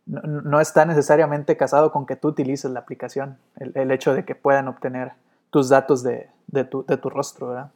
no, 0.06 0.60
está 0.60 0.84
necesariamente 0.84 1.56
casado 1.56 1.90
con 1.90 2.04
que 2.04 2.16
tú 2.16 2.28
utilices 2.28 2.70
la 2.70 2.80
aplicación, 2.80 3.38
el, 3.58 3.90
hecho 3.90 4.14
de 4.14 4.26
que 4.26 4.34
puedan 4.34 4.68
obtener 4.68 5.12
tus 5.50 5.70
datos 5.70 6.02
de, 6.02 6.28
de, 6.48 6.64
tu, 6.64 6.84
de 6.84 6.98
tu 6.98 7.08
rostro, 7.08 7.48
¿verdad? 7.48 7.70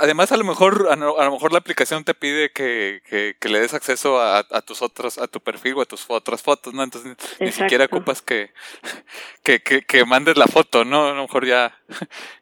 Además, 0.00 0.32
a 0.32 0.36
lo 0.36 0.44
mejor, 0.44 0.88
a, 0.90 0.96
lo 0.96 1.32
mejor 1.32 1.52
la 1.52 1.58
aplicación 1.58 2.04
te 2.04 2.14
pide 2.14 2.50
que, 2.52 3.02
que, 3.38 3.48
le 3.48 3.60
des 3.60 3.74
acceso 3.74 4.20
a, 4.20 4.38
a, 4.38 4.62
tus 4.62 4.82
otros, 4.82 5.18
a 5.18 5.26
tu 5.26 5.40
perfil 5.40 5.74
o 5.74 5.82
a 5.82 5.84
tus 5.84 6.04
otras 6.08 6.42
fotos, 6.42 6.74
¿no? 6.74 6.82
Entonces 6.82 7.16
ni 7.40 7.52
siquiera 7.52 7.84
ocupas 7.84 8.22
que, 8.22 8.50
que, 9.42 9.60
que, 9.60 10.04
mandes 10.04 10.36
la 10.36 10.46
foto, 10.46 10.84
¿no? 10.84 11.06
A 11.06 11.14
lo 11.14 11.22
mejor 11.22 11.46
ya, 11.46 11.74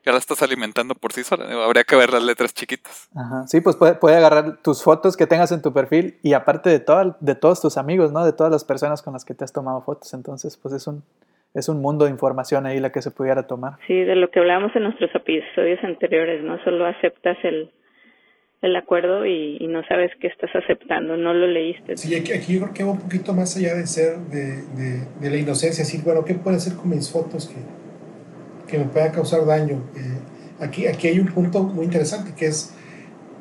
ya 0.04 0.12
la 0.12 0.18
estás 0.18 0.42
alimentando 0.42 0.94
por 0.94 1.12
sí 1.12 1.25
sola. 1.25 1.47
Habría 1.64 1.85
que 1.85 1.97
ver 1.97 2.12
las 2.12 2.23
letras 2.23 2.54
chiquitas. 2.54 3.09
Ajá. 3.14 3.47
Sí, 3.47 3.61
pues 3.61 3.76
puede, 3.76 3.94
puede 3.94 4.16
agarrar 4.16 4.62
tus 4.62 4.82
fotos 4.82 5.16
que 5.16 5.26
tengas 5.26 5.52
en 5.52 5.62
tu 5.62 5.73
perfil 5.73 6.18
y 6.23 6.32
aparte 6.32 6.71
de, 6.71 6.80
todo, 6.80 7.16
de 7.21 7.35
todos 7.35 7.61
tus 7.61 7.76
amigos, 7.76 8.12
¿no? 8.12 8.25
De 8.25 8.32
todas 8.32 8.52
las 8.52 8.64
personas 8.64 9.02
con 9.02 9.12
las 9.12 9.25
que 9.25 9.35
te 9.35 9.44
has 9.44 9.52
tomado 9.52 9.82
fotos. 9.82 10.14
Entonces, 10.14 10.56
pues 10.56 10.75
es 10.75 10.87
un, 10.87 11.04
es 11.54 11.68
un 11.68 11.80
mundo 11.80 12.06
de 12.06 12.11
información 12.11 12.66
ahí 12.66 12.80
la 12.80 12.90
que 12.90 13.02
se 13.02 13.11
pudiera 13.11 13.47
tomar. 13.47 13.75
Sí, 13.87 13.94
de 13.94 14.16
lo 14.16 14.30
que 14.30 14.40
hablábamos 14.40 14.75
en 14.75 14.85
nuestros 14.85 15.14
episodios 15.14 15.82
anteriores, 15.85 16.42
no 16.42 16.62
solo 16.64 16.87
aceptas 16.87 17.37
el, 17.44 17.71
el 18.62 18.76
acuerdo 18.76 19.26
y, 19.26 19.66
no 19.66 19.82
sabes 19.87 20.11
qué 20.21 20.28
estás 20.28 20.50
aceptando, 20.54 21.16
no 21.16 21.35
lo 21.35 21.47
leíste. 21.47 21.97
Sí, 21.97 22.14
aquí, 22.14 22.32
aquí, 22.32 22.54
yo 22.54 22.61
creo 22.62 22.75
que 22.75 22.85
va 22.85 22.92
un 22.92 23.00
poquito 23.00 23.35
más 23.35 23.56
allá 23.56 23.75
de 23.75 23.87
ser 23.87 24.18
de, 24.18 24.62
de, 25.21 25.30
la 25.30 25.37
inocencia, 25.37 25.85
decir, 25.85 26.02
bueno, 26.02 26.25
¿qué 26.25 26.35
puede 26.35 26.56
hacer 26.56 26.75
con 26.75 26.90
mis 26.90 27.11
fotos 27.11 27.49
que, 27.49 28.71
que 28.71 28.78
me 28.78 28.85
pueda 28.85 29.11
causar 29.11 29.44
daño? 29.44 29.82
Eh, 29.97 30.64
aquí, 30.64 30.87
aquí 30.87 31.09
hay 31.09 31.18
un 31.18 31.26
punto 31.26 31.64
muy 31.64 31.85
interesante 31.85 32.32
que 32.37 32.47
es, 32.47 32.78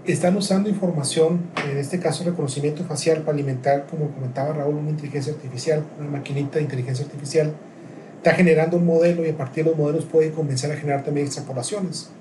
están 0.05 0.35
usando 0.35 0.69
información, 0.69 1.51
en 1.69 1.77
este 1.77 1.99
caso 1.99 2.23
reconocimiento 2.23 2.83
facial, 2.83 3.19
para 3.19 3.33
alimentar, 3.33 3.85
como 3.87 4.11
comentaba 4.11 4.53
Raúl, 4.53 4.75
una 4.75 4.89
inteligencia 4.89 5.33
artificial, 5.33 5.85
una 5.99 6.09
maquinita 6.09 6.57
de 6.57 6.63
inteligencia 6.63 7.05
artificial, 7.05 7.53
está 8.21 8.35
generando 8.35 8.77
un 8.77 8.85
modelo 8.85 9.25
y 9.25 9.29
a 9.29 9.35
partir 9.35 9.63
de 9.63 9.71
los 9.71 9.79
modelos 9.79 10.05
puede 10.05 10.29
comenzar 10.29 10.71
a 10.71 10.75
generar 10.75 11.03
también 11.03 11.25
extrapolaciones. 11.25 12.11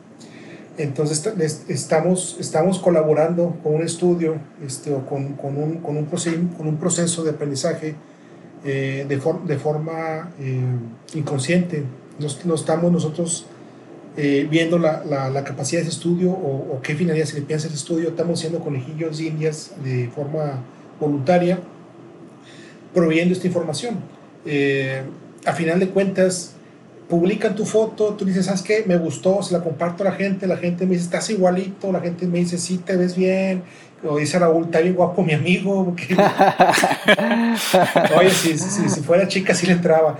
Entonces 0.78 1.62
estamos, 1.68 2.38
estamos 2.40 2.78
colaborando 2.78 3.58
con 3.62 3.74
un 3.74 3.82
estudio 3.82 4.38
este, 4.66 4.94
o 4.94 5.04
con, 5.04 5.34
con, 5.34 5.58
un, 5.58 5.76
con, 5.80 5.98
un 5.98 6.06
con 6.06 6.66
un 6.66 6.76
proceso 6.78 7.22
de 7.22 7.30
aprendizaje 7.30 7.96
eh, 8.64 9.04
de, 9.06 9.20
de, 9.46 9.58
forma 9.58 10.30
eh, 10.40 10.62
inconsciente. 11.12 11.84
No, 12.46 12.54
estamos 12.54 12.90
nosotros 12.90 13.44
eh, 14.16 14.46
viendo 14.50 14.78
la, 14.78 15.04
la, 15.04 15.44
capacidad 15.44 15.82
de 15.82 15.88
ese 15.88 15.98
estudio 15.98 16.30
o, 16.30 16.80
qué 16.82 16.94
finalidad 16.94 17.26
se 17.26 17.40
le 17.40 17.42
piensa 17.42 17.66
ese 17.66 17.76
estudio. 17.76 18.08
Estamos 18.08 18.40
siendo 18.40 18.60
conejillos 18.60 19.20
indias 19.20 19.72
de 19.84 20.08
forma 20.08 20.62
voluntaria, 20.98 21.58
proveyendo 22.94 23.34
esta 23.34 23.46
información. 23.46 23.96
A 25.44 25.52
final 25.52 25.80
de 25.80 25.88
cuentas, 25.88 26.52
publican 27.08 27.56
tu 27.56 27.66
foto, 27.66 28.14
tú 28.14 28.24
dices, 28.24 28.46
¿sabes 28.46 28.62
qué? 28.62 28.84
Me 28.86 28.96
gustó, 28.96 29.42
se 29.42 29.52
la 29.52 29.62
comparto 29.62 30.04
a 30.04 30.10
la 30.10 30.12
gente, 30.12 30.46
la 30.46 30.56
gente 30.56 30.86
me 30.86 30.92
dice, 30.92 31.04
estás 31.04 31.28
igualito, 31.30 31.92
la 31.92 32.00
gente 32.00 32.26
me 32.26 32.38
dice, 32.38 32.56
sí, 32.56 32.78
te 32.78 32.96
ves 32.96 33.16
bien, 33.16 33.64
o 34.04 34.16
dice 34.16 34.38
Raúl, 34.38 34.66
está 34.66 34.78
bien 34.80 34.94
guapo 34.94 35.22
mi 35.22 35.34
amigo. 35.34 35.94
Oye, 38.16 38.30
si, 38.30 38.56
fuera 39.02 39.28
chica, 39.28 39.54
sí 39.54 39.66
le 39.66 39.72
entraba. 39.72 40.18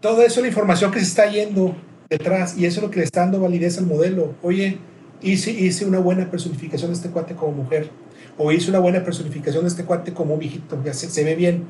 Todo 0.00 0.22
eso, 0.22 0.40
la 0.40 0.48
información 0.48 0.90
que 0.90 0.98
se 1.00 1.06
está 1.06 1.26
yendo 1.26 1.76
detrás, 2.08 2.56
y 2.56 2.64
eso 2.66 2.80
es 2.80 2.84
lo 2.84 2.90
que 2.90 3.00
le 3.00 3.04
está 3.04 3.20
dando 3.20 3.40
validez 3.40 3.76
al 3.78 3.86
modelo. 3.86 4.34
Oye, 4.42 4.78
hice, 5.22 5.50
hice 5.50 5.84
una 5.84 5.98
buena 5.98 6.30
personificación 6.30 6.90
de 6.90 6.96
este 6.96 7.10
cuate 7.10 7.34
como 7.34 7.52
mujer, 7.52 7.90
o 8.38 8.52
hice 8.52 8.70
una 8.70 8.78
buena 8.78 9.04
personificación 9.04 9.64
de 9.64 9.68
este 9.68 9.84
cuate 9.84 10.12
como 10.12 10.38
viejito, 10.38 10.80
ya 10.84 10.94
se 10.94 11.24
ve 11.24 11.34
bien. 11.34 11.64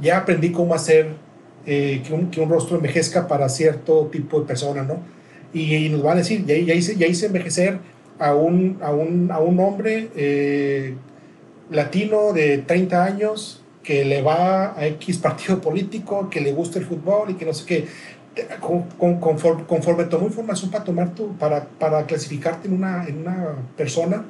Ya 0.00 0.18
aprendí 0.18 0.52
cómo 0.52 0.74
hacer 0.74 1.16
eh, 1.66 2.02
que, 2.06 2.14
un, 2.14 2.30
que, 2.30 2.40
un, 2.40 2.48
rostro 2.48 2.76
envejezca 2.76 3.28
para 3.28 3.48
cierto 3.48 4.08
tipo 4.10 4.40
de 4.40 4.46
persona, 4.46 4.82
¿no? 4.82 5.00
Y, 5.52 5.88
nos 5.90 6.02
van 6.02 6.14
a 6.14 6.16
decir, 6.20 6.44
ya, 6.46 6.56
ya, 6.56 6.74
hice, 6.74 6.96
ya 6.96 7.06
hice 7.06 7.26
envejecer 7.26 7.78
a 8.18 8.34
un, 8.34 8.78
a 8.82 8.92
un, 8.92 9.30
a 9.30 9.40
un 9.40 9.60
hombre 9.60 10.08
eh, 10.16 10.94
latino 11.70 12.32
de 12.32 12.58
30 12.58 13.04
años 13.04 13.62
que 13.82 14.04
le 14.04 14.22
va 14.22 14.78
a 14.78 14.86
X 14.86 15.18
partido 15.18 15.60
político, 15.60 16.30
que 16.30 16.40
le 16.40 16.52
gusta 16.52 16.78
el 16.78 16.86
fútbol 16.86 17.30
y 17.30 17.34
que 17.34 17.44
no 17.44 17.52
sé 17.52 17.66
qué. 17.66 17.86
Con, 18.60 19.18
conforme, 19.18 19.64
conforme 19.64 20.04
tomó 20.04 20.26
información 20.26 20.70
para 20.70 20.84
tomar 20.84 21.14
tu, 21.14 21.36
para, 21.36 21.64
para 21.64 22.06
clasificarte 22.06 22.68
en 22.68 22.74
una, 22.74 23.06
en 23.06 23.18
una 23.18 23.56
persona, 23.76 24.24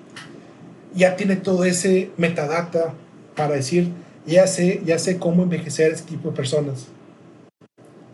ya 0.95 1.15
tiene 1.17 1.37
todo 1.37 1.65
ese 1.65 2.11
metadata 2.17 2.95
para 3.37 3.55
decir, 3.55 3.93
ya 4.27 4.47
sé, 4.47 4.81
ya 4.85 4.99
sé 4.99 5.19
cómo 5.19 5.43
envejecer 5.43 5.93
a 5.93 5.95
ese 5.95 6.05
tipo 6.05 6.31
de 6.31 6.37
personas 6.37 6.89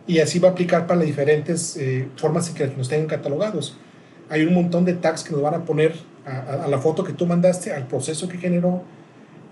y 0.07 0.21
así 0.21 0.39
va 0.39 0.49
a 0.49 0.53
aplicar 0.53 0.87
para 0.87 1.01
las 1.01 1.07
diferentes 1.07 1.77
eh, 1.77 2.09
formas 2.17 2.49
en 2.49 2.55
que 2.55 2.67
nos 2.77 2.89
tengan 2.89 3.09
catalogados. 3.09 3.77
Hay 4.29 4.45
un 4.45 4.55
montón 4.55 4.85
de 4.85 4.95
tags 4.95 5.25
que 5.25 5.33
nos 5.33 5.43
van 5.43 5.55
a 5.55 5.65
poner 5.65 5.95
a, 6.25 6.67
la 6.69 6.79
foto 6.79 7.05
que 7.05 7.13
tú 7.13 7.27
mandaste, 7.27 7.73
al 7.73 7.87
proceso 7.87 8.29
que 8.29 8.39
generó, 8.39 8.83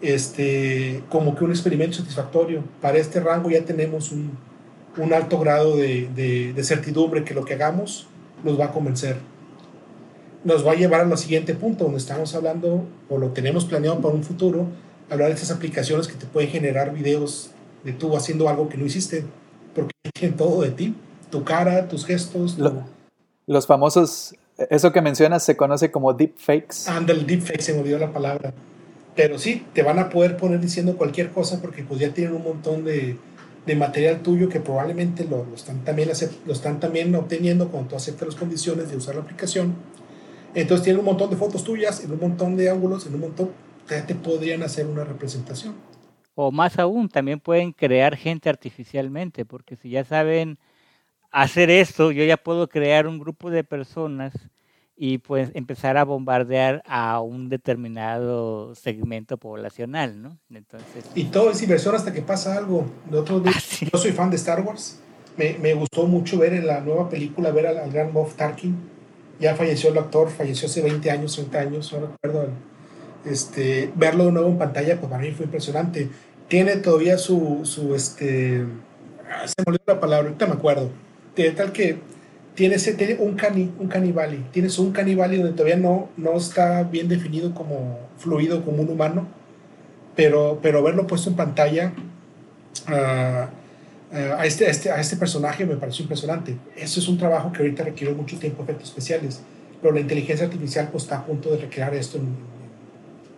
este, 0.01 1.03
como 1.09 1.35
que 1.35 1.45
un 1.45 1.51
experimento 1.51 1.99
satisfactorio. 1.99 2.63
Para 2.81 2.99
este 2.99 3.21
rango 3.21 3.51
ya 3.51 3.65
tenemos 3.65 4.13
un, 4.13 4.37
alto 5.13 5.39
grado 5.39 5.77
de, 5.77 6.55
certidumbre 6.63 7.25
que 7.25 7.35
lo 7.35 7.45
que 7.45 7.55
hagamos 7.55 8.09
nos 8.43 8.59
va 8.59 8.67
a 8.67 8.71
convencer. 8.73 9.17
Nos 10.45 10.67
va 10.67 10.73
a 10.73 10.75
llevar 10.75 11.01
al 11.01 11.19
siguiente 11.19 11.55
punto, 11.55 11.85
donde 11.85 11.99
estamos 11.99 12.35
hablando, 12.35 12.85
o 13.09 13.19
lo 13.19 13.29
tenemos 13.31 13.65
planeado 13.65 14.01
para 14.01 14.15
un 14.15 14.23
futuro, 14.23 14.67
hablar 15.09 15.29
de 15.29 15.35
estas 15.35 15.51
aplicaciones 15.51 16.07
que 16.07 16.15
te 16.15 16.27
pueden 16.27 16.51
generar 16.51 16.93
videos 16.93 17.51
de 17.85 17.93
tú 17.93 18.17
haciendo 18.17 18.49
algo 18.49 18.69
que 18.69 18.77
no 18.77 18.87
hiciste 18.87 19.25
porque 19.75 19.93
tienen 20.15 20.37
todo 20.37 20.63
de 20.63 20.71
ti, 20.71 20.95
tu 21.31 21.45
cara, 21.45 21.89
tus 21.89 22.07
gestos. 22.07 22.57
los 23.47 23.67
famosos, 23.67 24.35
eso 24.71 24.93
que 24.93 25.03
mencionas 25.03 25.45
se 25.45 25.57
conoce 25.57 25.91
como 25.91 26.13
deepfakes. 26.13 26.89
Anda, 26.89 27.13
el 27.13 27.27
deepfake, 27.27 27.61
se 27.61 27.75
me 27.75 27.81
olvidó 27.81 27.99
la 27.99 28.13
palabra. 28.13 28.55
Pero 29.17 29.39
sí, 29.39 29.65
te 29.73 29.83
van 29.83 29.99
a 29.99 30.09
poder 30.09 30.37
poner 30.37 30.61
diciendo 30.61 30.97
cualquier 30.97 31.31
cosa 31.31 31.61
porque 31.61 31.85
pues 31.85 32.01
ya 32.01 32.13
tienen 32.13 32.35
un 32.35 32.43
montón 32.43 32.85
de, 32.85 33.17
de 33.65 33.77
material 33.77 34.21
tuyo 34.23 34.49
que 34.49 34.61
probablemente 34.61 35.25
lo, 35.25 35.45
lo, 35.45 35.55
están 35.55 35.85
también 35.85 36.11
lo 36.47 36.53
están 36.53 36.81
también 36.81 37.15
obteniendo 37.15 37.69
cuando 37.69 37.91
tú 37.91 37.97
aceptas 37.97 38.29
las 38.29 38.37
condiciones 38.37 38.91
de 38.91 38.97
usar 38.97 39.15
la 39.15 39.23
aplicación. 39.23 39.75
Entonces 40.55 40.85
tienen 40.85 41.01
un 41.01 41.07
montón 41.07 41.31
de 41.31 41.37
fotos 41.37 41.65
tuyas, 41.65 42.03
en 42.03 42.13
un 42.13 42.21
montón 42.21 42.57
de 42.57 42.71
ángulos, 42.71 43.07
en 43.07 43.15
un 43.15 43.21
montón, 43.21 43.51
ya 43.89 44.07
te 44.07 44.15
podrían 44.15 44.63
hacer 44.63 44.87
una 44.87 45.05
representación. 45.05 45.75
O 46.35 46.51
más 46.51 46.79
aún, 46.79 47.09
también 47.09 47.41
pueden 47.41 47.73
crear 47.73 48.17
gente 48.17 48.49
artificialmente, 48.49 49.45
porque 49.45 49.77
si 49.77 49.91
ya 49.91 50.05
saben 50.05 50.59
hacer 51.31 51.71
esto, 51.71 52.11
yo 52.13 52.25
ya 52.25 52.37
puedo 52.37 52.69
crear 52.69 53.07
un 53.07 53.19
grupo 53.19 53.51
de 53.51 53.65
personas 53.65 54.33
y 54.97 55.19
pues 55.19 55.51
empezar 55.55 55.97
a 55.97 56.05
bombardear 56.05 56.83
a 56.87 57.21
un 57.21 57.49
determinado 57.49 58.75
segmento 58.75 59.37
poblacional, 59.39 60.23
¿no? 60.23 60.39
Entonces, 60.51 61.05
y 61.15 61.25
todo 61.25 61.51
es 61.51 61.61
inversión 61.63 61.95
hasta 61.95 62.13
que 62.13 62.23
pasa 62.23 62.57
algo. 62.57 62.87
Nosotros, 63.11 63.43
ah, 63.47 63.87
Yo 63.93 63.99
soy 63.99 64.13
fan 64.13 64.31
de 64.31 64.37
Star 64.37 64.61
Wars. 64.63 65.01
Me, 65.37 65.59
me, 65.59 65.75
gustó 65.75 66.07
mucho 66.07 66.39
ver 66.39 66.53
en 66.53 66.67
la 66.69 66.81
nueva 66.81 67.09
película, 67.09 67.51
ver 67.51 67.67
al, 67.67 67.91
gran 67.91 68.13
Moff 68.13 68.37
Tarkin. 68.37 68.77
Ya 69.41 69.57
falleció 69.57 69.91
el 69.91 69.99
actor, 69.99 70.31
falleció 70.31 70.69
hace 70.69 70.81
20 70.81 71.11
años, 71.11 71.35
30 71.35 71.59
años, 71.59 71.93
no 71.93 72.07
recuerdo 72.07 72.51
este, 73.25 73.91
verlo 73.95 74.27
de 74.27 74.33
nuevo 74.33 74.49
en 74.49 74.59
pantalla, 74.59 74.99
pues 74.99 75.11
para 75.11 75.23
mí 75.23 75.31
fue 75.33 75.47
impresionante. 75.47 76.09
Tiene 76.49 76.77
todavía 76.77 77.19
su, 77.19 77.61
su 77.65 77.95
este, 77.95 78.65
ah, 79.31 79.47
se 79.47 79.55
me 79.59 79.65
olvidó 79.67 79.85
la 79.87 80.01
palabra, 80.01 80.29
ahorita 80.29 80.47
me 80.47 80.53
acuerdo. 80.53 80.91
De 81.35 81.51
tal 81.51 81.73
que 81.73 81.99
tiene, 82.55 82.77
ese, 82.77 82.95
tiene 82.95 83.17
un, 83.19 83.35
cani, 83.35 83.73
un 83.79 83.89
canibali, 83.89 84.45
tienes 84.53 84.79
un 84.79 84.93
canibali 84.93 85.39
donde 85.39 85.53
todavía 85.53 85.77
no, 85.77 86.11
no 86.17 86.37
está 86.37 86.85
bien 86.85 87.09
definido 87.09 87.53
como 87.55 87.99
fluido, 88.19 88.65
como 88.65 88.83
un 88.83 88.91
humano, 88.91 89.27
pero, 90.15 90.61
pero 90.63 90.83
verlo 90.83 91.07
puesto 91.07 91.31
en 91.31 91.37
pantalla 91.37 91.93
uh, 92.89 93.49
a, 94.15 94.47
este, 94.47 94.67
a, 94.67 94.71
este, 94.71 94.91
a 94.93 95.01
este 95.01 95.17
personaje 95.17 95.67
me 95.67 95.77
pareció 95.77 96.05
impresionante. 96.05 96.57
Eso 96.77 97.01
es 97.01 97.09
un 97.09 97.19
trabajo 97.19 97.51
que 97.51 97.59
ahorita 97.63 97.83
requiere 97.83 98.15
mucho 98.15 98.39
tiempo, 98.39 98.63
efectos 98.63 98.89
especiales, 98.89 99.41
pero 99.83 99.93
la 99.93 100.01
inteligencia 100.01 100.47
artificial 100.47 100.89
pues, 100.93 101.05
está 101.05 101.19
a 101.19 101.27
punto 101.27 101.51
de 101.51 101.57
recrear 101.57 101.93
esto 101.95 102.19
en, 102.19 102.55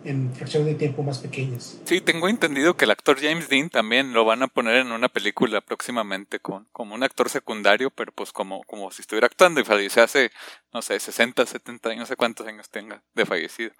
en 0.07 0.33
fracciones 0.33 0.67
de 0.67 0.75
tiempo 0.75 1.03
más 1.03 1.19
pequeñas. 1.19 1.79
Sí, 1.85 2.01
tengo 2.01 2.29
entendido 2.29 2.75
que 2.75 2.85
el 2.85 2.91
actor 2.91 3.19
James 3.19 3.49
Dean 3.49 3.69
también 3.69 4.13
lo 4.13 4.25
van 4.25 4.43
a 4.43 4.47
poner 4.47 4.77
en 4.77 4.91
una 4.91 5.09
película 5.09 5.61
próximamente 5.61 6.39
con, 6.39 6.65
como 6.71 6.95
un 6.95 7.03
actor 7.03 7.29
secundario, 7.29 7.91
pero 7.91 8.11
pues 8.11 8.31
como, 8.31 8.63
como 8.63 8.91
si 8.91 9.01
estuviera 9.01 9.27
actuando 9.27 9.59
y 9.59 9.65
falleció 9.65 10.03
hace, 10.03 10.31
no 10.73 10.81
sé, 10.81 10.99
60, 10.99 11.45
70 11.45 11.89
años, 11.89 11.99
no 11.99 12.05
sé 12.05 12.15
cuántos 12.15 12.47
años 12.47 12.69
tenga 12.69 13.03
de 13.13 13.25
fallecido. 13.25 13.71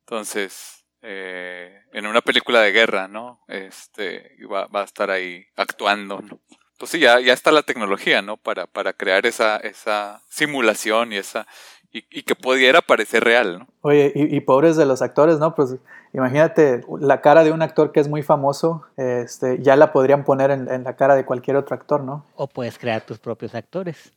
Entonces, 0.00 0.84
eh, 1.02 1.82
en 1.92 2.06
una 2.06 2.20
película 2.20 2.60
de 2.60 2.72
guerra, 2.72 3.08
¿no? 3.08 3.40
Este, 3.48 4.36
va, 4.50 4.66
va 4.66 4.82
a 4.82 4.84
estar 4.84 5.10
ahí 5.10 5.46
actuando, 5.56 6.20
¿no? 6.20 6.40
Pues 6.78 6.92
sí, 6.92 6.98
ya, 6.98 7.20
ya 7.20 7.34
está 7.34 7.52
la 7.52 7.62
tecnología, 7.62 8.22
¿no? 8.22 8.38
Para, 8.38 8.66
para 8.66 8.94
crear 8.94 9.26
esa, 9.26 9.58
esa 9.58 10.22
simulación 10.30 11.12
y 11.12 11.18
esa, 11.18 11.46
y, 11.92 12.22
que 12.22 12.34
pudiera 12.34 12.80
parecer 12.80 13.24
real, 13.24 13.60
¿no? 13.60 13.66
Oye, 13.82 14.12
y, 14.14 14.40
pobres 14.40 14.76
de 14.76 14.86
los 14.86 15.02
actores, 15.02 15.38
¿no? 15.38 15.54
Pues 15.54 15.76
imagínate 16.12 16.82
la 17.00 17.20
cara 17.20 17.42
de 17.44 17.52
un 17.52 17.62
actor 17.62 17.92
que 17.92 18.00
es 18.00 18.08
muy 18.08 18.22
famoso, 18.22 18.84
este, 18.96 19.60
ya 19.62 19.74
la 19.76 19.92
podrían 19.92 20.24
poner 20.24 20.50
en, 20.50 20.84
la 20.84 20.96
cara 20.96 21.16
de 21.16 21.24
cualquier 21.24 21.56
otro 21.56 21.74
actor, 21.74 22.02
¿no? 22.02 22.24
O 22.36 22.46
puedes 22.46 22.78
crear 22.78 23.02
tus 23.02 23.18
propios 23.18 23.54
actores. 23.54 24.12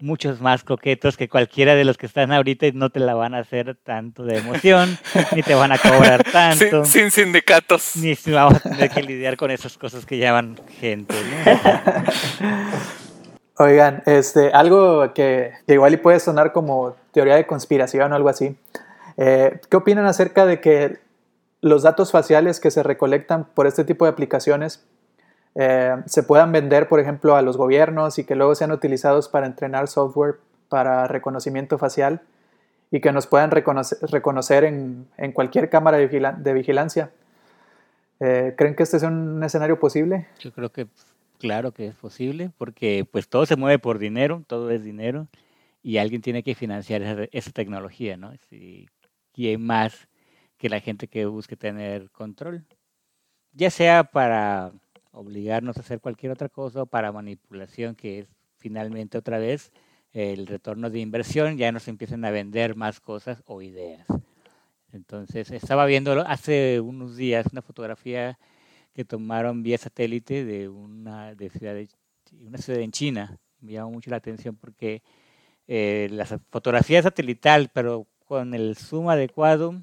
Muchos 0.00 0.40
más 0.40 0.64
coquetos 0.64 1.16
que 1.16 1.28
cualquiera 1.28 1.76
de 1.76 1.84
los 1.84 1.96
que 1.96 2.06
están 2.06 2.32
ahorita 2.32 2.66
y 2.66 2.72
no 2.72 2.90
te 2.90 2.98
la 2.98 3.14
van 3.14 3.34
a 3.34 3.38
hacer 3.38 3.76
tanto 3.76 4.24
de 4.24 4.38
emoción, 4.38 4.98
ni 5.36 5.42
te 5.42 5.54
van 5.54 5.70
a 5.70 5.78
cobrar 5.78 6.24
tanto. 6.24 6.84
Sin, 6.84 7.02
sin 7.02 7.10
sindicatos. 7.12 7.92
Ni 7.96 8.16
vamos 8.32 8.56
a 8.56 8.70
tener 8.70 8.90
que 8.90 9.02
lidiar 9.02 9.36
con 9.36 9.52
esas 9.52 9.78
cosas 9.78 10.04
que 10.04 10.18
llaman 10.18 10.58
gente, 10.80 11.14
¿no? 11.14 12.82
Oigan, 13.58 14.02
este, 14.06 14.50
algo 14.52 15.12
que, 15.12 15.52
igual 15.66 15.94
y 15.94 15.96
puede 15.98 16.20
sonar 16.20 16.52
como 16.52 16.96
teoría 17.12 17.36
de 17.36 17.46
conspiración 17.46 18.12
o 18.12 18.16
algo 18.16 18.28
así. 18.28 18.56
Eh, 19.18 19.60
¿Qué 19.68 19.76
opinan 19.76 20.06
acerca 20.06 20.46
de 20.46 20.60
que 20.60 20.98
los 21.60 21.82
datos 21.82 22.10
faciales 22.10 22.60
que 22.60 22.70
se 22.70 22.82
recolectan 22.82 23.44
por 23.44 23.66
este 23.66 23.84
tipo 23.84 24.04
de 24.04 24.10
aplicaciones 24.10 24.84
eh, 25.54 25.96
se 26.06 26.22
puedan 26.22 26.50
vender, 26.50 26.88
por 26.88 26.98
ejemplo, 26.98 27.36
a 27.36 27.42
los 27.42 27.56
gobiernos 27.56 28.18
y 28.18 28.24
que 28.24 28.34
luego 28.34 28.54
sean 28.54 28.72
utilizados 28.72 29.28
para 29.28 29.46
entrenar 29.46 29.86
software 29.88 30.36
para 30.68 31.06
reconocimiento 31.06 31.76
facial 31.76 32.22
y 32.90 33.00
que 33.00 33.12
nos 33.12 33.26
puedan 33.26 33.50
reconocer, 33.50 34.64
en, 34.64 35.06
cualquier 35.34 35.68
cámara 35.68 35.98
de, 35.98 36.52
vigilancia? 36.54 37.10
Eh, 38.20 38.54
¿Creen 38.56 38.74
que 38.74 38.82
este 38.82 38.96
es 38.96 39.02
un 39.02 39.42
escenario 39.44 39.78
posible? 39.78 40.26
Yo 40.40 40.52
creo 40.52 40.70
que 40.70 40.86
claro 41.42 41.72
que 41.72 41.86
es 41.86 41.94
posible, 41.94 42.50
porque 42.56 43.06
pues 43.10 43.28
todo 43.28 43.46
se 43.46 43.56
mueve 43.56 43.78
por 43.78 43.98
dinero, 43.98 44.44
todo 44.46 44.70
es 44.70 44.84
dinero, 44.84 45.28
y 45.82 45.98
alguien 45.98 46.22
tiene 46.22 46.42
que 46.42 46.54
financiar 46.54 47.28
esa, 47.32 47.50
tecnología, 47.50 48.16
¿no? 48.16 48.32
y 48.50 48.88
hay 49.36 49.56
más 49.56 50.08
que 50.56 50.68
la 50.68 50.80
gente 50.80 51.08
que 51.08 51.26
busque 51.26 51.56
tener 51.56 52.10
control, 52.10 52.64
ya 53.52 53.70
sea 53.70 54.04
para 54.04 54.72
obligarnos 55.10 55.76
a 55.76 55.80
hacer 55.80 56.00
cualquier 56.00 56.32
otra 56.32 56.48
cosa 56.48 56.82
o 56.82 56.86
para 56.86 57.12
manipulación, 57.12 57.94
que 57.94 58.20
es 58.20 58.28
finalmente 58.58 59.18
otra 59.18 59.38
vez 59.38 59.72
el 60.12 60.46
retorno 60.46 60.90
de 60.90 61.00
inversión, 61.00 61.56
ya 61.56 61.72
nos 61.72 61.88
empiezan 61.88 62.24
a 62.24 62.30
vender 62.30 62.76
más 62.76 63.00
cosas 63.00 63.42
o 63.46 63.62
ideas. 63.62 64.06
Entonces, 64.92 65.50
estaba 65.50 65.86
viendo 65.86 66.12
hace 66.26 66.80
unos 66.80 67.16
días 67.16 67.46
una 67.50 67.62
fotografía 67.62 68.38
que 68.94 69.04
tomaron 69.04 69.62
vía 69.62 69.78
satélite 69.78 70.44
de 70.44 70.68
una, 70.68 71.34
de 71.34 71.50
ciudad, 71.50 71.74
de, 71.74 71.88
una 72.46 72.58
ciudad 72.58 72.80
en 72.80 72.92
China. 72.92 73.38
Me 73.60 73.72
llamó 73.72 73.92
mucho 73.92 74.10
la 74.10 74.16
atención 74.16 74.56
porque 74.56 75.02
eh, 75.66 76.08
la 76.10 76.26
fotografía 76.26 77.02
satelital, 77.02 77.70
pero 77.72 78.06
con 78.26 78.54
el 78.54 78.76
zoom 78.76 79.08
adecuado, 79.08 79.74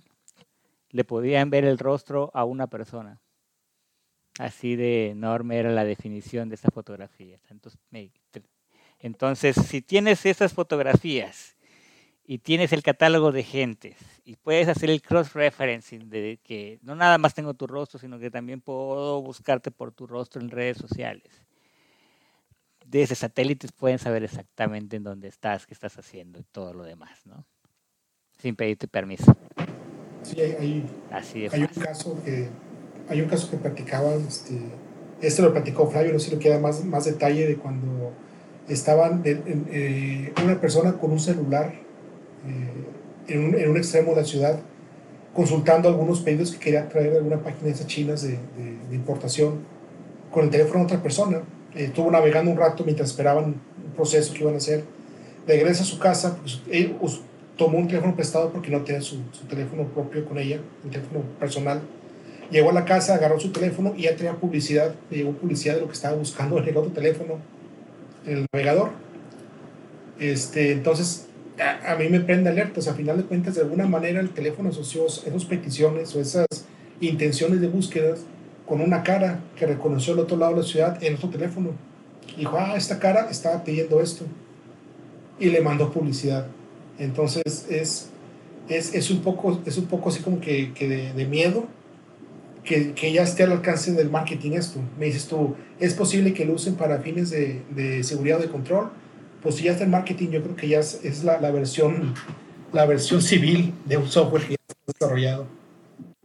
le 0.92 1.04
podían 1.04 1.50
ver 1.50 1.66
el 1.66 1.78
rostro 1.78 2.32
a 2.34 2.46
una 2.46 2.68
persona. 2.68 3.22
Así 4.38 4.75
de 4.75 5.10
enorme 5.10 5.58
era 5.58 5.72
la 5.72 5.84
definición 5.84 6.50
de 6.50 6.56
esa 6.56 6.70
fotografía. 6.72 7.39
Entonces, 7.50 7.80
entonces 9.00 9.56
si 9.56 9.82
tienes 9.82 10.25
esas 10.25 10.54
fotografías 10.54 11.56
y 12.30 12.38
tienes 12.38 12.74
el 12.74 12.84
catálogo 12.84 13.32
de 13.32 13.42
gentes 13.42 13.96
y 14.24 14.36
puedes 14.36 14.68
hacer 14.68 14.92
el 14.92 15.02
cross-referencing 15.02 16.12
de 16.12 16.40
que 16.44 16.78
no 16.84 16.94
nada 16.94 17.18
más 17.18 17.34
tengo 17.34 17.56
tu 17.56 17.66
rostro, 17.66 17.98
sino 17.98 18.20
que 18.20 18.30
también 18.30 18.62
puedo 18.62 19.20
buscarte 19.24 19.72
por 19.72 19.94
tu 19.94 20.06
rostro 20.06 20.40
en 20.40 20.52
redes 20.52 20.78
sociales. 20.78 21.44
Desde 22.86 23.16
satélites 23.16 23.72
pueden 23.72 23.98
saber 23.98 24.24
exactamente 24.24 24.98
en 24.98 25.06
dónde 25.06 25.28
estás, 25.28 25.66
qué 25.66 25.74
estás 25.74 25.98
haciendo 25.98 26.40
y 26.40 26.44
todo 26.44 26.72
lo 26.76 26.84
demás, 26.84 27.26
¿no? 27.26 27.48
Sin 28.38 28.56
pedirte 28.56 28.88
permiso. 28.88 29.36
Sí, 30.22 30.40
hay, 30.40 30.88
hay 31.12 31.62
un 31.62 31.68
caso 31.82 32.22
que 32.24 32.48
hay 33.10 33.22
un 33.22 33.28
caso 33.28 33.50
que 33.50 33.58
platicaba, 33.58 34.14
este, 34.14 34.56
este 35.20 35.42
lo 35.42 35.52
platicó 35.52 35.90
Flavio, 35.90 36.14
no 36.14 36.20
sé 36.20 36.30
si 36.30 36.36
lo 36.36 36.40
queda 36.40 36.60
más, 36.60 36.86
más 36.86 37.06
detalle 37.06 37.48
de 37.48 37.56
cuando 37.58 38.14
estaban 38.68 39.24
eh, 39.26 40.32
una 40.44 40.62
persona 40.62 40.94
con 40.94 41.10
un 41.10 41.20
celular 41.20 41.88
en, 43.27 43.43
un, 43.43 43.55
en, 43.55 43.69
un, 43.69 43.77
extremo 43.77 44.12
de 44.12 44.22
la 44.22 44.25
ciudad, 44.25 44.60
consultando 45.34 45.88
algunos 45.88 46.22
pedidos 46.22 46.51
que 46.51 46.60
quería 46.60 46.88
traer 46.89 47.12
de 47.12 47.17
alguna 47.17 47.41
página 47.41 47.65
de 47.65 47.72
esas 47.72 47.88
chinas 47.88 48.22
de, 48.24 48.38
de, 48.89 48.96
importación, 48.96 49.60
con 50.31 50.46
el 50.46 50.50
teléfono 50.50 50.79
de 50.79 50.86
otra 50.86 51.01
persona. 51.01 51.38
Eh, 51.75 51.86
estuvo 51.86 52.10
navegando 52.12 52.51
un 52.51 52.58
rato 52.58 52.84
mientras 52.84 53.10
esperaban 53.10 53.46
un 53.46 53.93
proceso 53.96 54.34
que 54.34 54.41
iban 54.41 54.55
a 54.55 54.58
hacer. 54.58 54.84
Regresa 55.48 55.84
a 55.84 55.86
su 55.86 56.00
casa, 56.00 56.38
pues, 56.41 56.62
él 56.69 56.96
tomó 57.58 57.77
un 57.77 57.88
teléfono 57.88 58.15
prestado 58.15 58.51
porque 58.51 58.69
no 58.69 58.81
tenía 58.81 59.01
su, 59.01 59.17
su, 59.31 59.46
teléfono 59.48 59.84
propio 59.86 60.25
con 60.25 60.38
ella, 60.38 60.60
un 60.84 60.91
teléfono 60.91 61.22
personal. 61.39 61.81
Llegó 62.51 62.72
a 62.72 62.74
la 62.74 62.86
casa, 62.86 63.15
agarró 63.15 63.39
su 63.39 63.51
teléfono 63.51 63.93
y 63.96 64.03
ya 64.03 64.15
tenía 64.15 64.34
publicidad, 64.34 64.96
le 65.12 65.17
llegó 65.17 65.34
publicidad 65.34 65.75
de 65.75 65.81
lo 65.81 65.88
que 65.88 65.93
estaba 65.93 66.15
buscando 66.15 66.58
en 66.58 66.67
el 66.67 66.77
otro 66.77 66.91
teléfono, 66.91 67.36
en 68.25 68.38
el 68.39 68.46
navegador. 68.51 68.89
Este, 70.19 70.72
entonces 70.72 71.29
a, 71.60 71.96
mí 71.96 72.10
me 72.10 72.20
prende 72.20 72.50
alertas. 72.50 72.88
A 72.88 72.94
final 72.94 73.18
de 73.18 73.24
cuentas, 73.24 73.56
de 73.56 73.62
alguna 73.62 73.86
manera 73.86 74.20
el 74.20 74.30
teléfono 74.30 74.70
asoció 74.70 75.06
esas 75.08 75.46
peticiones 75.46 76.16
o 76.16 76.22
esas 76.22 76.48
intenciones 77.01 77.62
de 77.62 77.67
búsqueda 77.67 78.15
con 78.65 78.82
una 78.82 79.04
cara 79.04 79.41
que 79.56 79.65
reconoció 79.65 80.13
al 80.13 80.19
otro 80.19 80.38
lado 80.38 80.54
de 80.54 80.62
la 80.62 80.67
ciudad 80.67 81.04
en 81.04 81.15
otro 81.15 81.30
teléfono. 81.30 81.72
Dijo, 82.38 82.58
ah, 82.58 82.76
esta 82.76 83.00
cara 83.00 83.30
estaba 83.30 83.63
pidiendo 83.63 84.00
esto. 84.00 84.26
Y 85.39 85.50
le 85.50 85.62
mandó 85.62 85.91
publicidad. 85.91 86.48
Entonces 87.00 87.65
es, 87.69 88.10
es, 88.67 88.93
es 88.93 89.10
un, 89.10 89.22
poco, 89.22 89.62
es 89.65 89.78
un 89.78 89.86
poco 89.86 90.10
así 90.10 90.22
como 90.22 90.39
que, 90.39 90.74
que 90.74 90.88
de, 90.88 91.13
de, 91.13 91.26
miedo 91.26 91.65
que, 92.63 92.93
que, 92.93 93.13
ya 93.13 93.24
esté 93.24 93.43
al 93.43 93.54
alcance 93.54 93.93
del 93.93 94.10
marketing 94.10 94.52
esto. 94.52 94.80
Me 95.00 95.06
dices 95.06 95.28
tú, 95.28 95.56
¿es 95.80 95.93
posible 95.93 96.34
que 96.34 96.45
lo 96.45 96.54
usen 96.54 96.76
para 96.76 97.00
fines 97.00 97.30
de, 97.30 97.63
de 97.69 98.04
seguridad 98.04 98.39
o 98.39 98.41
de 98.41 98.50
control? 98.50 98.91
Pues 99.41 99.56
si 99.56 99.65
ya 99.65 99.71
está 99.71 99.84
en 99.84 99.91
marketing, 99.91 100.30
yo 100.30 100.43
creo 100.43 100.56
que 100.56 100.67
ya 100.67 100.80
es, 100.80 101.23
la, 101.23 101.52
versión, 101.52 102.13
la 102.73 102.86
versión 102.86 103.21
civil 103.21 103.73
de 103.86 103.97
un 103.97 104.08
software 104.08 104.43
que 104.43 104.49
ya 104.49 104.58
está 104.67 104.75
desarrollado. 104.86 105.47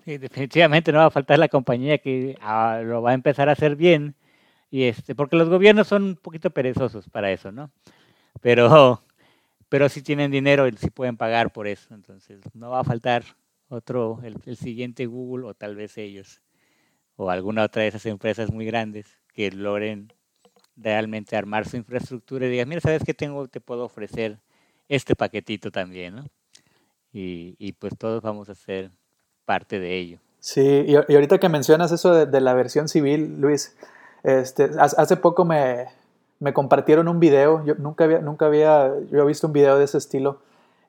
Sí, 0.04 0.18
definitivamente 0.18 0.92
no 0.92 0.98
va 0.98 1.06
a 1.06 1.10
faltar 1.10 1.38
la 1.38 1.48
compañía 1.48 1.98
que 1.98 2.36
ah, 2.40 2.80
lo 2.84 3.02
va 3.02 3.12
a 3.12 3.14
empezar 3.14 3.48
a 3.48 3.52
hacer 3.52 3.76
bien, 3.76 4.14
y 4.70 4.84
este, 4.84 5.14
porque 5.14 5.36
los 5.36 5.48
gobiernos 5.48 5.86
son 5.86 6.02
un 6.02 6.16
poquito 6.16 6.50
perezosos 6.50 7.08
para 7.08 7.30
eso, 7.30 7.52
¿no? 7.52 7.70
Pero, 8.40 9.02
pero 9.68 9.88
si 9.88 10.02
tienen 10.02 10.30
dinero 10.30 10.66
y 10.66 10.72
si 10.72 10.90
pueden 10.90 11.16
pagar 11.16 11.52
por 11.52 11.68
eso, 11.68 11.94
entonces 11.94 12.40
no 12.54 12.70
va 12.70 12.80
a 12.80 12.84
faltar 12.84 13.24
otro, 13.68 14.20
el 14.24 14.56
siguiente 14.56 15.06
Google 15.06 15.46
o 15.46 15.54
tal 15.54 15.76
vez 15.76 15.96
ellos, 15.96 16.42
o 17.16 17.30
alguna 17.30 17.62
otra 17.62 17.82
de 17.82 17.88
esas 17.88 18.04
empresas 18.06 18.50
muy 18.52 18.66
grandes 18.66 19.18
que 19.32 19.50
logren 19.50 20.12
realmente 20.76 21.36
armar 21.36 21.68
su 21.68 21.76
infraestructura 21.76 22.46
y 22.46 22.50
digas, 22.50 22.66
mira, 22.66 22.80
¿sabes 22.80 23.02
qué 23.04 23.14
tengo? 23.14 23.46
Te 23.48 23.60
puedo 23.60 23.84
ofrecer 23.84 24.38
este 24.88 25.14
paquetito 25.14 25.70
también, 25.70 26.16
¿no? 26.16 26.24
Y, 27.12 27.54
y 27.58 27.72
pues 27.72 27.96
todos 27.96 28.22
vamos 28.22 28.48
a 28.48 28.54
ser 28.54 28.90
parte 29.44 29.78
de 29.78 29.96
ello. 29.96 30.18
Sí, 30.44 30.84
y, 30.86 30.94
ahorita 30.94 31.38
que 31.38 31.48
mencionas 31.48 31.90
eso 31.90 32.26
de, 32.26 32.40
la 32.42 32.52
versión 32.52 32.88
civil, 32.88 33.40
Luis, 33.40 33.74
este, 34.24 34.70
hace 34.78 35.16
poco 35.16 35.46
me, 35.46 35.86
me, 36.38 36.52
compartieron 36.52 37.08
un 37.08 37.18
video, 37.18 37.64
yo 37.64 37.76
nunca 37.76 38.04
había, 38.04 38.18
nunca 38.18 38.44
había 38.44 38.92
yo 39.10 39.22
he 39.22 39.24
visto 39.24 39.46
un 39.46 39.54
video 39.54 39.78
de 39.78 39.84
ese 39.84 39.96
estilo, 39.96 40.40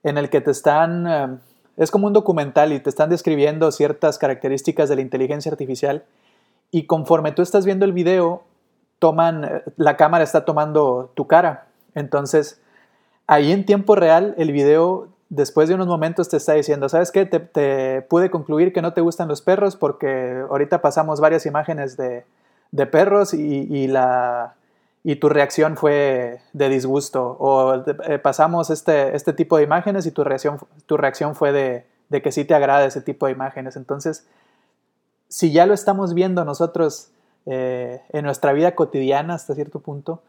en 0.04 0.18
el 0.18 0.30
que 0.30 0.42
te 0.42 0.52
están, 0.52 1.08
em, 1.08 1.40
es 1.78 1.90
como 1.90 2.08
un 2.08 2.12
documental 2.12 2.74
y 2.74 2.82
te 2.82 2.90
están 2.90 3.10
describiendo 3.10 3.72
ciertas 3.72 4.18
características 4.18 4.90
de 4.90 4.98
la 4.98 5.02
inteligencia 5.02 5.52
artificial 5.52 6.04
y 6.70 6.86
conforme 6.86 7.32
tú 7.32 7.42
estás 7.42 7.66
viendo 7.66 7.86
el 7.86 7.94
video, 7.94 8.44
toman, 9.00 9.64
la 9.78 9.98
cámara 9.98 10.24
está 10.24 10.46
tomando 10.46 11.12
tu 11.16 11.28
cara. 11.28 11.68
Entonces, 11.94 12.62
ahí 13.28 13.52
en 13.52 13.66
tiempo 13.66 13.96
real, 13.96 14.36
el 14.38 14.52
video, 14.52 15.10
después 15.30 15.70
de 15.70 15.76
unos 15.76 15.88
momentos, 15.88 16.30
te 16.30 16.38
está 16.38 16.54
diciendo, 16.54 16.90
¿sabes 16.90 17.12
qué? 17.12 17.26
Te, 17.26 18.02
pude 18.04 18.30
concluir 18.30 18.74
que 18.74 18.82
no 18.82 18.94
te 18.94 19.02
gustan 19.02 19.28
los 19.28 19.42
perros 19.42 19.76
porque 19.76 20.44
ahorita 20.50 20.82
pasamos 20.82 21.20
varias 21.20 21.46
imágenes 21.46 21.98
de, 21.98 22.26
perros 22.88 23.34
y, 23.34 23.88
la, 23.88 24.56
y 25.04 25.16
tu 25.18 25.30
reacción 25.30 25.78
fue 25.78 26.42
de 26.54 26.70
disgusto. 26.70 27.38
O 27.40 27.84
eh, 28.08 28.20
pasamos 28.20 28.70
este, 28.70 29.16
este 29.16 29.34
tipo 29.34 29.58
de 29.58 29.64
imágenes 29.64 30.06
y 30.06 30.12
tu 30.12 30.24
reacción, 30.24 30.60
tu 30.86 30.98
reacción 30.98 31.36
fue 31.36 31.52
de, 31.52 31.86
de 32.10 32.22
que 32.22 32.32
sí 32.32 32.46
te 32.46 32.54
agrada 32.54 32.86
ese 32.86 33.02
tipo 33.02 33.26
de 33.26 33.32
imágenes. 33.32 33.76
Entonces, 33.76 34.28
si 35.30 35.52
ya 35.52 35.66
lo 35.66 35.74
estamos 35.74 36.14
viendo 36.14 36.46
nosotros 36.46 37.10
eh, 37.46 38.02
en 38.10 38.26
nuestra 38.26 38.54
vida 38.54 38.76
cotidiana 38.76 39.36
hasta 39.36 39.56
cierto 39.56 39.80
punto. 39.80 40.22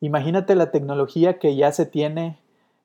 Imagínate 0.00 0.54
la 0.54 0.70
tecnología 0.70 1.38
que 1.38 1.54
ya 1.54 1.70
se 1.72 1.86
tiene 1.86 2.38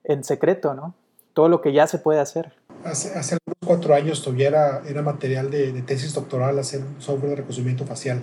en 0.03 0.23
secreto, 0.23 0.73
¿no? 0.73 0.93
Todo 1.33 1.49
lo 1.49 1.61
que 1.61 1.73
ya 1.73 1.87
se 1.87 1.97
puede 1.97 2.19
hacer. 2.19 2.51
Hace, 2.83 3.17
hace 3.17 3.35
algunos 3.35 3.57
cuatro 3.65 3.95
años 3.95 4.23
todavía 4.23 4.47
era, 4.47 4.81
era 4.87 5.01
material 5.01 5.49
de, 5.51 5.81
tesis 5.83 6.13
doctoral 6.13 6.59
hacer 6.59 6.81
un 6.81 7.01
software 7.01 7.31
de 7.31 7.35
reconocimiento 7.37 7.85
facial. 7.85 8.21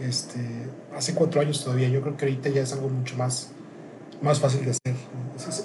Este, 0.00 0.40
hace 0.94 1.14
cuatro 1.14 1.40
años 1.40 1.62
todavía, 1.62 1.88
yo 1.88 2.00
creo 2.00 2.16
que 2.16 2.24
ahorita 2.26 2.48
ya 2.50 2.62
es 2.62 2.72
algo 2.72 2.88
mucho 2.88 3.16
más, 3.16 3.52
más 4.20 4.40
fácil 4.40 4.64
de 4.64 4.70
hacer. 4.70 4.94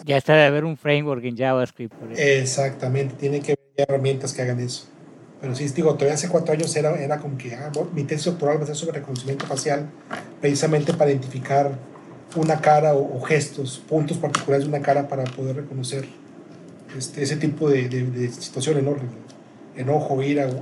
Ya 0.05 0.17
está 0.17 0.33
de 0.33 0.45
haber 0.45 0.65
un 0.65 0.77
framework 0.77 1.23
en 1.23 1.37
JavaScript. 1.37 1.93
Exactamente, 2.17 3.15
tiene 3.15 3.39
que 3.41 3.53
haber 3.53 3.89
herramientas 3.89 4.33
que 4.33 4.41
hagan 4.41 4.59
eso. 4.59 4.90
Pero 5.41 5.55
sí, 5.55 5.67
digo, 5.75 5.95
todavía 5.95 6.13
hace 6.13 6.29
cuatro 6.29 6.53
años 6.53 6.75
era, 6.75 6.93
era 7.03 7.17
como 7.17 7.35
que 7.35 7.55
ah, 7.55 7.71
mi 7.93 8.03
tesis 8.03 8.25
doctoral 8.25 8.59
va 8.59 8.63
a 8.63 8.67
ser 8.67 8.75
sobre 8.75 8.99
reconocimiento 8.99 9.47
facial, 9.47 9.89
precisamente 10.39 10.93
para 10.93 11.09
identificar 11.09 11.71
una 12.35 12.61
cara 12.61 12.93
o, 12.93 13.19
gestos, 13.21 13.83
puntos 13.89 14.17
particulares 14.17 14.65
de 14.65 14.69
una 14.69 14.81
cara 14.81 15.07
para 15.07 15.23
poder 15.23 15.55
reconocer 15.55 16.05
este, 16.95 17.23
ese 17.23 17.37
tipo 17.37 17.69
de, 17.69 17.89
de, 17.89 18.27
situación 18.29 18.77
enorme, 18.77 19.09
enojo, 19.75 20.21
ira, 20.21 20.47
eh, 20.47 20.53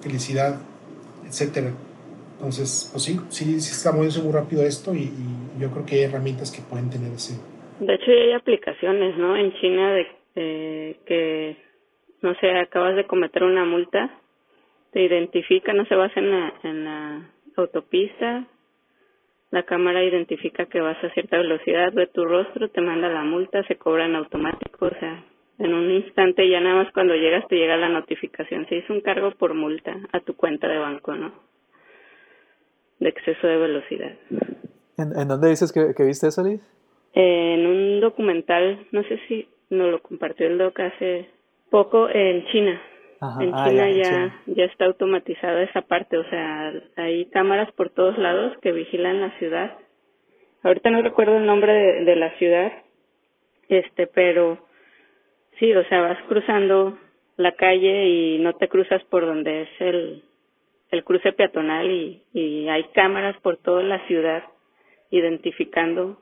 felicidad, 0.00 0.56
etcétera. 1.26 1.72
Entonces, 2.36 2.88
pues 2.90 3.04
sí, 3.04 3.20
sí, 3.28 3.60
sí 3.60 3.72
está 3.72 3.92
moviéndose 3.92 4.22
muy 4.22 4.32
rápido 4.32 4.62
esto 4.62 4.94
y, 4.94 5.12
yo 5.58 5.72
creo 5.72 5.84
que 5.84 5.96
hay 5.96 6.02
herramientas 6.02 6.52
que 6.52 6.62
pueden 6.62 6.88
tener 6.88 7.12
ese. 7.12 7.34
De 7.80 7.92
hecho, 7.92 8.12
hay 8.12 8.32
aplicaciones, 8.32 9.16
¿no? 9.18 9.36
En 9.36 9.52
China 9.54 9.92
de 9.92 10.06
que 11.04 11.56
no 12.22 12.34
sé, 12.36 12.50
acabas 12.50 12.96
de 12.96 13.06
cometer 13.06 13.42
una 13.42 13.64
multa, 13.64 14.10
te 14.92 15.02
identifica, 15.02 15.72
no 15.72 15.84
se 15.86 15.94
basa 15.94 16.18
en 16.20 16.30
la, 16.30 16.54
en 16.62 16.84
la 16.84 17.30
autopista, 17.56 18.46
la 19.50 19.62
cámara 19.62 20.04
identifica 20.04 20.66
que 20.66 20.80
vas 20.80 21.02
a 21.02 21.10
cierta 21.10 21.38
velocidad, 21.38 21.92
ve 21.92 22.06
tu 22.06 22.24
rostro, 22.24 22.68
te 22.68 22.80
manda 22.80 23.08
la 23.08 23.22
multa, 23.22 23.62
se 23.64 23.76
cobra 23.76 24.06
en 24.06 24.16
automático, 24.16 24.86
o 24.86 24.98
sea, 25.00 25.24
en 25.58 25.74
un 25.74 25.90
instante 25.90 26.48
ya 26.48 26.60
nada 26.60 26.84
más 26.84 26.92
cuando 26.92 27.14
llegas 27.14 27.46
te 27.48 27.56
llega 27.56 27.76
la 27.76 27.88
notificación, 27.88 28.66
se 28.68 28.76
hizo 28.76 28.92
un 28.92 29.00
cargo 29.00 29.30
por 29.32 29.54
multa 29.54 29.96
a 30.12 30.20
tu 30.20 30.36
cuenta 30.36 30.68
de 30.68 30.78
banco, 30.78 31.14
¿no? 31.14 31.32
De 33.00 33.08
exceso 33.08 33.46
de 33.46 33.56
velocidad. 33.56 34.12
¿En, 34.96 35.18
en 35.18 35.28
dónde 35.28 35.48
dices 35.48 35.72
que, 35.72 35.94
que 35.96 36.04
viste 36.04 36.28
eso, 36.28 36.42
Liz? 36.42 36.60
en 37.14 37.66
un 37.66 38.00
documental, 38.00 38.86
no 38.92 39.02
sé 39.04 39.18
si 39.26 39.48
nos 39.70 39.90
lo 39.90 40.02
compartió 40.02 40.46
el 40.46 40.58
doc 40.58 40.78
hace 40.80 41.28
poco, 41.70 42.08
en 42.10 42.46
China. 42.46 42.80
en 43.40 43.52
Ah, 43.54 43.64
China 43.68 43.72
ya, 43.72 43.88
en 43.88 43.96
ya, 43.96 44.02
China. 44.04 44.42
ya 44.46 44.64
está 44.64 44.84
automatizada 44.86 45.62
esa 45.62 45.82
parte, 45.82 46.18
o 46.18 46.24
sea, 46.30 46.72
hay 46.96 47.26
cámaras 47.30 47.70
por 47.72 47.90
todos 47.90 48.16
lados 48.18 48.56
que 48.62 48.72
vigilan 48.72 49.20
la 49.20 49.30
ciudad. 49.38 49.76
Ahorita 50.62 50.90
no 50.90 51.02
recuerdo 51.02 51.36
el 51.38 51.46
nombre 51.46 51.72
de, 51.72 52.04
de 52.04 52.16
la 52.16 52.30
ciudad, 52.38 52.72
este, 53.68 54.06
pero 54.08 54.58
sí, 55.58 55.72
o 55.74 55.84
sea, 55.84 56.00
vas 56.02 56.18
cruzando 56.28 56.98
la 57.36 57.52
calle 57.52 58.06
y 58.08 58.38
no 58.38 58.54
te 58.54 58.68
cruzas 58.68 59.02
por 59.04 59.24
donde 59.26 59.62
es 59.62 59.68
el, 59.80 60.22
el 60.90 61.04
cruce 61.04 61.32
peatonal 61.32 61.90
y, 61.90 62.22
y 62.32 62.68
hay 62.68 62.84
cámaras 62.94 63.36
por 63.40 63.56
toda 63.58 63.82
la 63.82 64.04
ciudad 64.06 64.44
identificando 65.10 66.18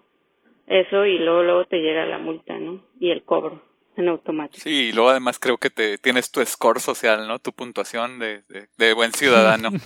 eso 0.67 1.07
y 1.07 1.19
luego 1.19 1.43
luego 1.43 1.65
te 1.67 1.81
llega 1.81 2.07
la 2.07 2.19
multa, 2.19 2.59
¿no? 2.59 2.83
Y 3.01 3.11
el 3.11 3.23
cobro 3.25 3.63
en 3.97 4.09
automático. 4.09 4.61
Sí, 4.63 4.89
y 4.89 4.93
luego 4.93 5.11
además 5.11 5.39
creo 5.39 5.59
que 5.59 5.71
te 5.71 5.99
tienes 5.99 6.31
tu 6.31 6.45
score 6.45 6.81
social, 6.81 7.27
¿no? 7.29 7.39
Tu 7.39 7.53
puntuación 7.53 8.19
de, 8.19 8.43
de, 8.49 8.69
de 8.77 8.93
buen 8.93 9.13
ciudadano. 9.13 9.71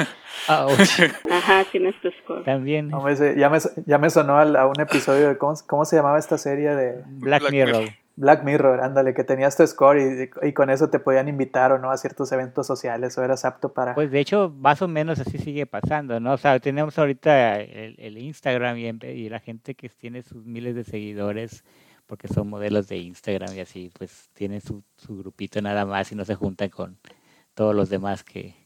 Ouch. 0.48 1.00
Ajá, 1.30 1.64
tienes 1.70 1.94
tu 2.00 2.10
score. 2.22 2.44
También 2.44 2.88
No, 2.88 3.08
ese- 3.08 3.36
ya, 3.38 3.48
me, 3.50 3.58
ya 3.86 3.98
me 3.98 4.10
sonó 4.10 4.38
a 4.38 4.66
un 4.66 4.80
episodio 4.80 5.28
de. 5.28 5.38
¿cómo, 5.38 5.54
cómo 5.66 5.84
se 5.84 5.96
llamaba 5.96 6.18
esta 6.18 6.38
serie 6.38 6.70
de 6.74 7.02
Black, 7.06 7.40
Black 7.42 7.52
Mirror. 7.52 7.80
Mirror. 7.80 7.94
Black 8.16 8.42
Mirror? 8.44 8.80
Ándale, 8.80 9.14
que 9.14 9.24
tenías 9.24 9.56
tu 9.56 9.66
score 9.66 9.98
y, 9.98 10.30
y 10.48 10.52
con 10.52 10.68
eso 10.68 10.90
te 10.90 10.98
podían 10.98 11.28
invitar 11.28 11.72
o 11.72 11.78
no 11.78 11.90
a 11.90 11.96
ciertos 11.96 12.30
eventos 12.32 12.66
sociales 12.66 13.16
o 13.16 13.24
eras 13.24 13.44
apto 13.44 13.72
para. 13.72 13.94
Pues 13.94 14.10
de 14.10 14.20
hecho, 14.20 14.52
más 14.58 14.82
o 14.82 14.88
menos 14.88 15.20
así 15.20 15.38
sigue 15.38 15.64
pasando, 15.66 16.20
¿no? 16.20 16.32
O 16.34 16.36
sea, 16.36 16.58
tenemos 16.60 16.98
ahorita 16.98 17.60
el, 17.60 17.94
el 17.98 18.18
Instagram 18.18 18.76
y 18.78 19.28
la 19.28 19.40
gente 19.40 19.74
que 19.74 19.88
tiene 19.88 20.22
sus 20.22 20.44
miles 20.44 20.74
de 20.74 20.84
seguidores, 20.84 21.64
porque 22.10 22.26
son 22.26 22.48
modelos 22.48 22.88
de 22.88 22.96
Instagram 22.96 23.54
y 23.54 23.60
así, 23.60 23.88
pues 23.96 24.30
tienen 24.34 24.60
su, 24.60 24.82
su 24.96 25.16
grupito 25.16 25.62
nada 25.62 25.86
más 25.86 26.10
y 26.10 26.16
no 26.16 26.24
se 26.24 26.34
juntan 26.34 26.68
con 26.68 26.96
todos 27.54 27.72
los 27.72 27.88
demás 27.88 28.24
que 28.24 28.56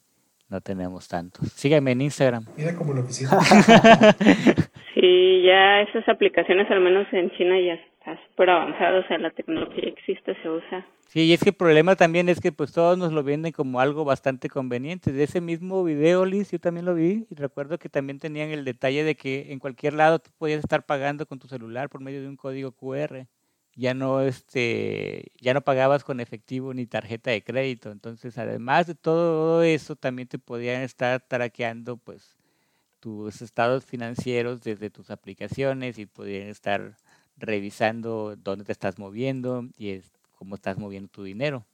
no 0.49 0.63
tenemos 0.63 1.09
tantos. 1.09 1.53
Síganme 1.53 1.93
en 1.93 2.01
Instagram. 2.01 2.47
Mira 2.57 2.75
como 2.75 2.95
lo 2.95 3.07
que. 3.07 3.13
Sí, 4.95 5.43
ya 5.45 5.83
esas 5.83 6.09
aplicaciones, 6.09 6.71
al 6.71 6.81
menos 6.81 7.07
en 7.13 7.31
China, 7.33 7.61
ya 7.61 7.75
está 7.75 8.19
súper 8.29 8.49
avanzado, 8.49 9.01
o 9.01 9.07
sea, 9.07 9.19
la 9.19 9.31
tecnología 9.31 9.89
existe, 9.89 10.35
se 10.41 10.49
usa. 10.49 10.87
Sí, 11.09 11.25
y 11.27 11.33
es 11.33 11.43
que 11.43 11.51
el 11.51 11.57
problema 11.57 11.95
también 11.97 12.29
es 12.29 12.41
que 12.41 12.53
pues 12.53 12.73
todos 12.73 12.97
nos 12.97 13.13
lo 13.13 13.23
venden 13.23 13.53
como 13.53 13.81
algo 13.81 14.05
bastante 14.05 14.49
conveniente. 14.49 15.13
De 15.13 15.25
ese 15.25 15.41
mismo 15.41 15.85
video, 15.85 16.25
Liz, 16.25 16.51
yo 16.51 16.59
también 16.59 16.87
lo 16.87 16.95
vi 16.95 17.27
y 17.31 17.35
recuerdo 17.35 17.79
que 17.79 17.89
también 17.89 18.19
tenían 18.19 18.51
el 18.51 18.65
detalle 18.65 19.05
de 19.05 19.15
que 19.15 19.53
en 19.53 19.59
cualquier 19.59 19.95
lado 19.95 20.19
tú 20.19 20.31
podías 20.39 20.61
estar 20.61 20.87
pagando 20.87 21.27
con 21.27 21.39
tu 21.39 21.49
celular 21.49 21.89
por 21.89 22.01
medio 22.01 22.23
de 22.23 22.29
un 22.29 22.37
código 22.37 22.73
QR. 22.73 23.27
Ya 23.77 23.93
no 23.95 24.21
este 24.21 25.33
ya 25.41 25.53
no 25.53 25.61
pagabas 25.63 26.05
con 26.05 26.21
efectivo 26.21 26.73
ni 26.75 26.87
tarjeta 26.87 27.31
de 27.31 27.43
crédito. 27.43 27.91
Entonces, 27.91 28.39
además 28.39 28.87
de 28.87 28.95
todo 28.95 29.63
eso, 29.63 29.97
también 29.97 30.29
te 30.29 30.39
podían 30.39 30.83
estar 30.83 31.21
traqueando 31.27 31.97
pues 31.97 32.37
tus 33.01 33.43
estados 33.43 33.85
financieros 33.85 34.63
desde 34.63 34.91
tus 34.91 35.11
aplicaciones 35.11 35.99
y 35.99 36.07
podían 36.07 36.49
estar 36.49 36.97
revisando 37.37 38.37
dónde 38.37 38.65
te 38.65 38.73
estás 38.73 38.99
moviendo 38.99 39.67
y 39.77 39.91
es, 39.91 40.11
cómo 40.37 40.55
estás 40.55 40.79
moviendo 40.79 41.09
tu 41.11 41.25
dinero. 41.25 41.67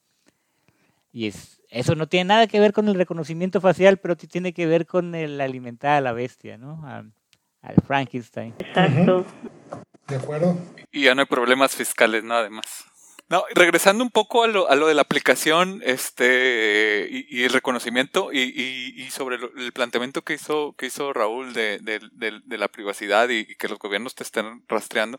Y 1.13 1.27
es, 1.27 1.61
eso 1.71 1.95
no 1.97 2.09
tiene 2.09 2.29
nada 2.29 2.47
que 2.47 2.61
ver 2.61 2.73
con 2.73 2.89
el 2.89 2.95
reconocimiento 2.95 3.61
facial, 3.61 3.99
pero 3.99 4.15
sí 4.19 4.27
tiene 4.27 4.53
que 4.53 4.67
ver 4.67 4.87
con 4.87 5.15
el 5.15 5.41
alimentar 5.41 5.99
a 5.99 6.01
la 6.01 6.13
bestia, 6.13 6.57
¿no? 6.57 6.81
A- 6.87 7.05
al 7.63 7.75
Frankenstein. 7.87 8.55
Exacto. 8.59 9.27
¿De 10.11 10.17
acuerdo? 10.17 10.59
Y 10.91 11.05
ya 11.05 11.15
no 11.15 11.23
hay 11.23 11.27
problemas 11.27 11.75
fiscales, 11.75 12.25
¿no? 12.25 12.35
Además. 12.35 12.85
No, 13.31 13.45
regresando 13.55 14.03
un 14.03 14.11
poco 14.11 14.43
a 14.43 14.49
lo, 14.49 14.69
a 14.69 14.75
lo 14.75 14.89
de 14.89 14.95
la 14.95 15.03
aplicación 15.03 15.81
este 15.85 17.07
y, 17.09 17.45
el 17.45 17.53
reconocimiento 17.53 18.33
y, 18.33 18.41
y, 18.41 19.09
sobre 19.13 19.37
el 19.37 19.73
planteamiento 19.73 20.23
que 20.23 20.35
hizo, 20.35 20.75
que 20.77 20.87
hizo 20.87 21.13
Raúl 21.13 21.53
de, 21.53 21.79
de, 21.79 22.59
la 22.59 22.67
privacidad 22.67 23.29
y, 23.29 23.55
que 23.55 23.69
los 23.69 23.79
gobiernos 23.79 24.17
te 24.17 24.25
estén 24.25 24.65
rastreando, 24.67 25.17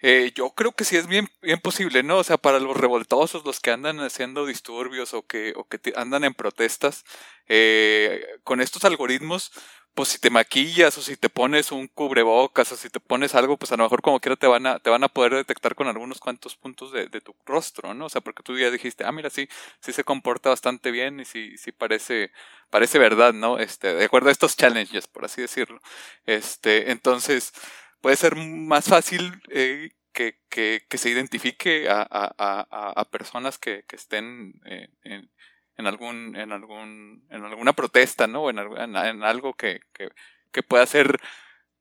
eh, 0.00 0.32
yo 0.34 0.50
creo 0.50 0.72
que 0.72 0.82
sí 0.82 0.96
es 0.96 1.06
bien, 1.06 1.28
bien 1.42 1.60
posible, 1.60 2.02
¿no? 2.02 2.18
O 2.18 2.24
sea, 2.24 2.38
para 2.38 2.58
los 2.58 2.76
revoltosos, 2.76 3.44
los 3.44 3.60
que 3.60 3.70
andan 3.70 4.00
haciendo 4.00 4.46
disturbios 4.46 5.14
o 5.14 5.24
que, 5.24 5.52
o 5.54 5.68
que 5.68 5.80
andan 5.94 6.24
en 6.24 6.34
protestas, 6.34 7.04
eh, 7.46 8.26
con 8.42 8.60
estos 8.62 8.84
algoritmos, 8.84 9.52
pues 9.94 10.08
si 10.10 10.18
te 10.18 10.30
maquillas 10.30 10.98
o 10.98 11.02
si 11.02 11.16
te 11.16 11.28
pones 11.30 11.70
un 11.72 11.86
cubrebocas 11.88 12.72
o 12.72 12.76
si 12.76 12.90
te 12.90 13.00
pones 13.00 13.34
algo, 13.34 13.56
pues 13.56 13.70
a 13.72 13.76
lo 13.76 13.84
mejor 13.84 14.02
como 14.02 14.20
quiera 14.20 14.36
te 14.36 14.46
van 14.48 14.66
a, 14.66 14.78
te 14.80 14.90
van 14.90 15.04
a 15.04 15.08
poder 15.08 15.34
detectar 15.34 15.74
con 15.76 15.86
algunos 15.88 16.18
cuantos 16.20 16.56
puntos 16.56 16.92
de, 16.92 17.06
de 17.08 17.20
tu 17.20 17.34
rostro, 17.46 17.94
¿no? 17.94 18.06
O 18.06 18.08
sea, 18.08 18.20
porque 18.20 18.42
tú 18.42 18.58
ya 18.58 18.70
dijiste, 18.70 19.04
ah, 19.04 19.12
mira, 19.12 19.30
sí, 19.30 19.48
sí 19.80 19.92
se 19.92 20.04
comporta 20.04 20.50
bastante 20.50 20.90
bien 20.90 21.20
y 21.20 21.24
sí, 21.24 21.56
sí 21.58 21.72
parece, 21.72 22.32
parece 22.70 22.98
verdad, 22.98 23.32
¿no? 23.32 23.58
Este, 23.58 23.94
de 23.94 24.04
acuerdo 24.04 24.28
a 24.30 24.32
estos 24.32 24.56
challenges, 24.56 25.06
por 25.06 25.24
así 25.24 25.40
decirlo. 25.42 25.80
Este, 26.26 26.90
entonces, 26.90 27.52
puede 28.00 28.16
ser 28.16 28.36
más 28.36 28.86
fácil 28.86 29.40
eh, 29.50 29.90
que, 30.12 30.38
que, 30.50 30.86
que 30.88 30.98
se 30.98 31.10
identifique 31.10 31.88
a, 31.88 32.02
a, 32.02 32.34
a, 32.38 32.90
a 33.00 33.04
personas 33.10 33.58
que, 33.58 33.84
que 33.88 33.96
estén 33.96 34.54
eh, 34.66 34.88
en, 35.04 35.30
en 35.76 35.86
algún 35.86 36.36
en 36.36 36.52
algún 36.52 37.22
en 37.30 37.44
alguna 37.44 37.72
protesta 37.72 38.26
no 38.26 38.42
o 38.44 38.50
en, 38.50 38.58
algo- 38.58 38.78
en, 38.78 38.94
en 38.96 39.22
algo 39.22 39.54
que, 39.54 39.80
que, 39.92 40.08
que 40.52 40.62
pueda 40.62 40.86
ser 40.86 41.18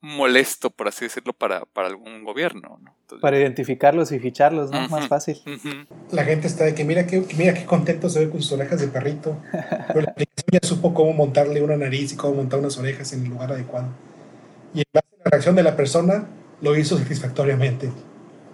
molesto 0.01 0.69
por 0.69 0.87
así 0.89 1.05
decirlo 1.05 1.31
para, 1.33 1.61
para 1.65 1.87
algún 1.87 2.23
gobierno 2.23 2.79
¿no? 2.81 2.95
Entonces, 3.01 3.21
Para 3.21 3.37
identificarlos 3.39 4.11
y 4.11 4.19
ficharlos, 4.19 4.71
¿no? 4.71 4.87
Más 4.89 5.07
fácil. 5.07 5.37
La 6.11 6.23
gente 6.25 6.47
está 6.47 6.65
de 6.65 6.75
que 6.75 6.83
mira 6.83 7.05
qué, 7.07 7.23
mira 7.37 7.53
qué 7.53 7.65
contento 7.65 8.09
se 8.09 8.19
ve 8.25 8.29
con 8.29 8.41
sus 8.41 8.51
orejas 8.53 8.81
de 8.81 8.87
perrito. 8.87 9.37
Pero 9.87 10.01
la 10.01 10.11
aplicación 10.11 10.47
ya 10.51 10.59
supo 10.67 10.93
cómo 10.93 11.13
montarle 11.13 11.61
una 11.61 11.77
nariz 11.77 12.11
y 12.13 12.15
cómo 12.17 12.35
montar 12.35 12.59
unas 12.59 12.77
orejas 12.77 13.13
en 13.13 13.23
el 13.23 13.29
lugar 13.29 13.51
adecuado. 13.51 13.87
Y 14.73 14.79
en 14.79 14.85
base 14.93 15.07
a 15.19 15.23
la 15.25 15.29
reacción 15.31 15.55
de 15.55 15.63
la 15.63 15.75
persona, 15.75 16.27
lo 16.61 16.75
hizo 16.75 16.97
satisfactoriamente. 16.97 17.91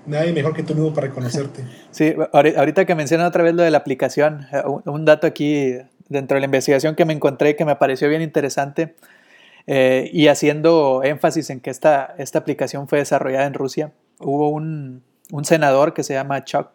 Nadie 0.10 0.34
mejor 0.34 0.54
que 0.56 0.63
tú 0.63 0.74
mismo 0.76 0.93
para 0.93 1.08
reconocerte. 1.08 1.63
Sí, 1.91 2.13
ahori- 2.34 2.56
ahorita 2.58 2.86
que 2.86 2.95
mencionan 2.95 3.28
otra 3.28 3.43
vez 3.43 3.54
lo 3.54 3.63
de 3.63 3.72
la 3.72 3.78
aplicación, 3.78 4.48
eh, 4.52 4.62
un, 4.86 5.06
dato 5.06 5.28
aquí 5.28 5.76
dentro 6.08 6.36
de 6.36 6.41
la 6.41 6.45
investigación 6.45 6.95
que 6.95 7.06
me 7.06 7.13
encontré 7.13 7.56
que 7.56 7.65
me 7.65 7.76
pareció 7.76 8.10
bien 8.10 8.22
interesante 8.22 8.95
eh, 9.67 10.10
y 10.13 10.28
haciendo 10.28 11.02
énfasis 11.04 11.50
en 11.50 11.60
que 11.60 11.69
esta, 11.69 12.15
esta 12.17 12.39
aplicación 12.39 12.88
fue 12.88 13.00
desarrollada 13.00 13.45
en 13.45 13.54
Rusia, 13.54 13.91
hubo 14.19 14.50
un, 14.50 15.04
un 15.32 15.45
senador 15.45 15.93
que 15.93 16.04
se 16.04 16.13
llama 16.13 16.43
Chuck, 16.43 16.69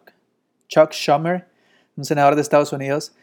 Chuck 0.67 0.91
Schumer, 0.93 1.45
un 1.97 2.05
senador 2.05 2.35
de 2.35 2.41
Estados 2.41 2.71
Unidos, 2.73 3.13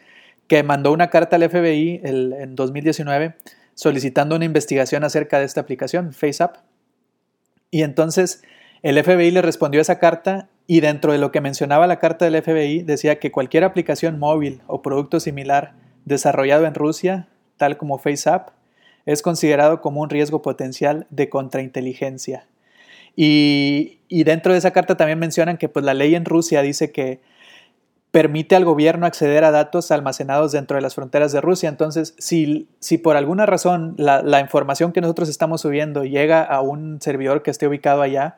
que 0.47 0.61
mandó 0.63 0.91
una 0.91 1.09
carta 1.09 1.35
al 1.37 1.49
FBI 1.49 2.01
en 2.03 2.55
2019 2.55 3.35
solicitando 3.75 4.35
una 4.35 4.45
investigación 4.45 5.03
acerca 5.03 5.39
de 5.39 5.45
esta 5.45 5.61
aplicación, 5.61 6.13
FaceApp. 6.13 6.57
Y 7.71 7.81
entonces 7.81 8.43
el 8.83 9.01
FBI 9.01 9.31
le 9.31 9.41
respondió 9.41 9.81
esa 9.81 9.97
carta 9.97 10.49
y 10.67 10.81
dentro 10.81 11.13
de 11.13 11.17
lo 11.17 11.31
que 11.31 11.41
mencionaba 11.41 11.87
la 11.87 11.99
carta 11.99 12.25
del 12.25 12.41
FBI 12.41 12.83
decía 12.83 13.17
que 13.17 13.31
cualquier 13.31 13.63
aplicación 13.63 14.19
móvil 14.19 14.61
o 14.67 14.81
producto 14.81 15.19
similar 15.19 15.73
desarrollado 16.05 16.65
en 16.65 16.75
Rusia, 16.75 17.29
tal 17.57 17.77
como 17.77 17.97
FaceApp, 17.97 18.49
es 19.05 19.21
considerado 19.21 19.81
como 19.81 20.01
un 20.01 20.09
riesgo 20.09 20.41
potencial 20.41 21.07
de 21.09 21.29
contrainteligencia. 21.29 22.47
Y, 23.15 23.99
y 24.09 24.25
dentro 24.25 24.51
de 24.51 24.59
esa 24.59 24.71
carta 24.71 24.97
también 24.97 25.19
mencionan 25.19 25.57
que 25.57 25.69
pues, 25.69 25.85
la 25.85 25.93
ley 25.93 26.15
en 26.15 26.25
Rusia 26.25 26.61
dice 26.61 26.91
que 26.91 27.21
permite 28.11 28.55
al 28.55 28.65
gobierno 28.65 29.05
acceder 29.05 29.43
a 29.43 29.51
datos 29.51 29.91
almacenados 29.91 30.51
dentro 30.51 30.75
de 30.75 30.81
las 30.81 30.95
fronteras 30.95 31.31
de 31.31 31.41
Rusia. 31.41 31.69
Entonces, 31.69 32.15
si, 32.17 32.67
si 32.79 32.97
por 32.97 33.15
alguna 33.15 33.45
razón 33.45 33.95
la, 33.97 34.21
la 34.21 34.39
información 34.39 34.91
que 34.91 35.01
nosotros 35.01 35.29
estamos 35.29 35.61
subiendo 35.61 36.03
llega 36.03 36.43
a 36.43 36.61
un 36.61 37.01
servidor 37.01 37.43
que 37.43 37.51
esté 37.51 37.67
ubicado 37.67 38.01
allá, 38.01 38.37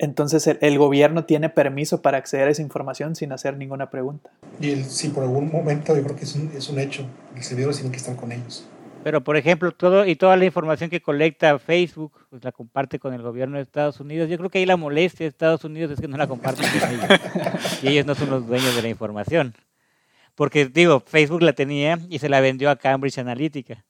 entonces 0.00 0.46
el, 0.46 0.58
el 0.62 0.78
gobierno 0.78 1.26
tiene 1.26 1.50
permiso 1.50 2.00
para 2.00 2.16
acceder 2.16 2.48
a 2.48 2.50
esa 2.50 2.62
información 2.62 3.14
sin 3.14 3.32
hacer 3.32 3.58
ninguna 3.58 3.90
pregunta. 3.90 4.30
Y 4.58 4.70
el, 4.70 4.84
si 4.86 5.10
por 5.10 5.24
algún 5.24 5.52
momento, 5.52 5.94
yo 5.94 6.02
creo 6.02 6.16
que 6.16 6.24
es 6.24 6.34
un, 6.34 6.50
es 6.56 6.70
un 6.70 6.78
hecho, 6.78 7.04
el 7.36 7.42
servidor 7.42 7.74
tiene 7.74 7.90
que 7.90 7.98
estar 7.98 8.16
con 8.16 8.32
ellos. 8.32 8.66
Pero, 9.04 9.22
por 9.22 9.36
ejemplo, 9.36 9.72
todo 9.72 10.06
y 10.06 10.16
toda 10.16 10.38
la 10.38 10.46
información 10.46 10.88
que 10.88 11.02
colecta 11.02 11.58
Facebook, 11.58 12.12
pues 12.30 12.42
la 12.42 12.50
comparte 12.50 12.98
con 12.98 13.12
el 13.12 13.20
gobierno 13.20 13.56
de 13.56 13.62
Estados 13.62 14.00
Unidos. 14.00 14.30
Yo 14.30 14.38
creo 14.38 14.48
que 14.48 14.58
ahí 14.58 14.66
la 14.66 14.78
molestia 14.78 15.24
de 15.24 15.28
Estados 15.28 15.64
Unidos 15.64 15.90
es 15.92 16.00
que 16.00 16.08
no 16.08 16.16
la 16.16 16.26
comparten 16.26 16.66
con 16.66 16.90
ellos. 16.90 17.20
Y 17.82 17.88
ellos 17.88 18.06
no 18.06 18.14
son 18.14 18.30
los 18.30 18.46
dueños 18.46 18.74
de 18.74 18.82
la 18.82 18.88
información. 18.88 19.54
Porque, 20.34 20.66
digo, 20.66 21.00
Facebook 21.00 21.42
la 21.42 21.52
tenía 21.52 21.98
y 22.08 22.18
se 22.20 22.30
la 22.30 22.40
vendió 22.40 22.70
a 22.70 22.76
Cambridge 22.76 23.18
Analytica. 23.18 23.84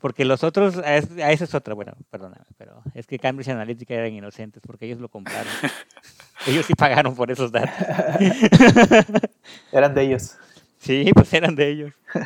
Porque 0.00 0.24
los 0.24 0.42
otros, 0.42 0.78
a 0.78 0.96
es- 0.96 1.10
a 1.18 1.30
esa 1.32 1.44
es 1.44 1.54
otra, 1.54 1.74
bueno, 1.74 1.92
perdóname, 2.10 2.44
pero 2.56 2.82
es 2.94 3.06
que 3.06 3.18
Cambridge 3.18 3.48
Analytica 3.50 3.94
eran 3.94 4.12
inocentes 4.12 4.62
porque 4.66 4.86
ellos 4.86 5.00
lo 5.00 5.08
compraron. 5.08 5.52
ellos 6.46 6.66
sí 6.66 6.74
pagaron 6.74 7.14
por 7.14 7.30
esos 7.30 7.52
datos. 7.52 7.70
Eran 9.72 9.94
de 9.94 10.02
ellos. 10.02 10.36
Sí, 10.78 11.10
pues 11.14 11.32
eran 11.32 11.54
de 11.54 11.68
ellos. 11.68 11.92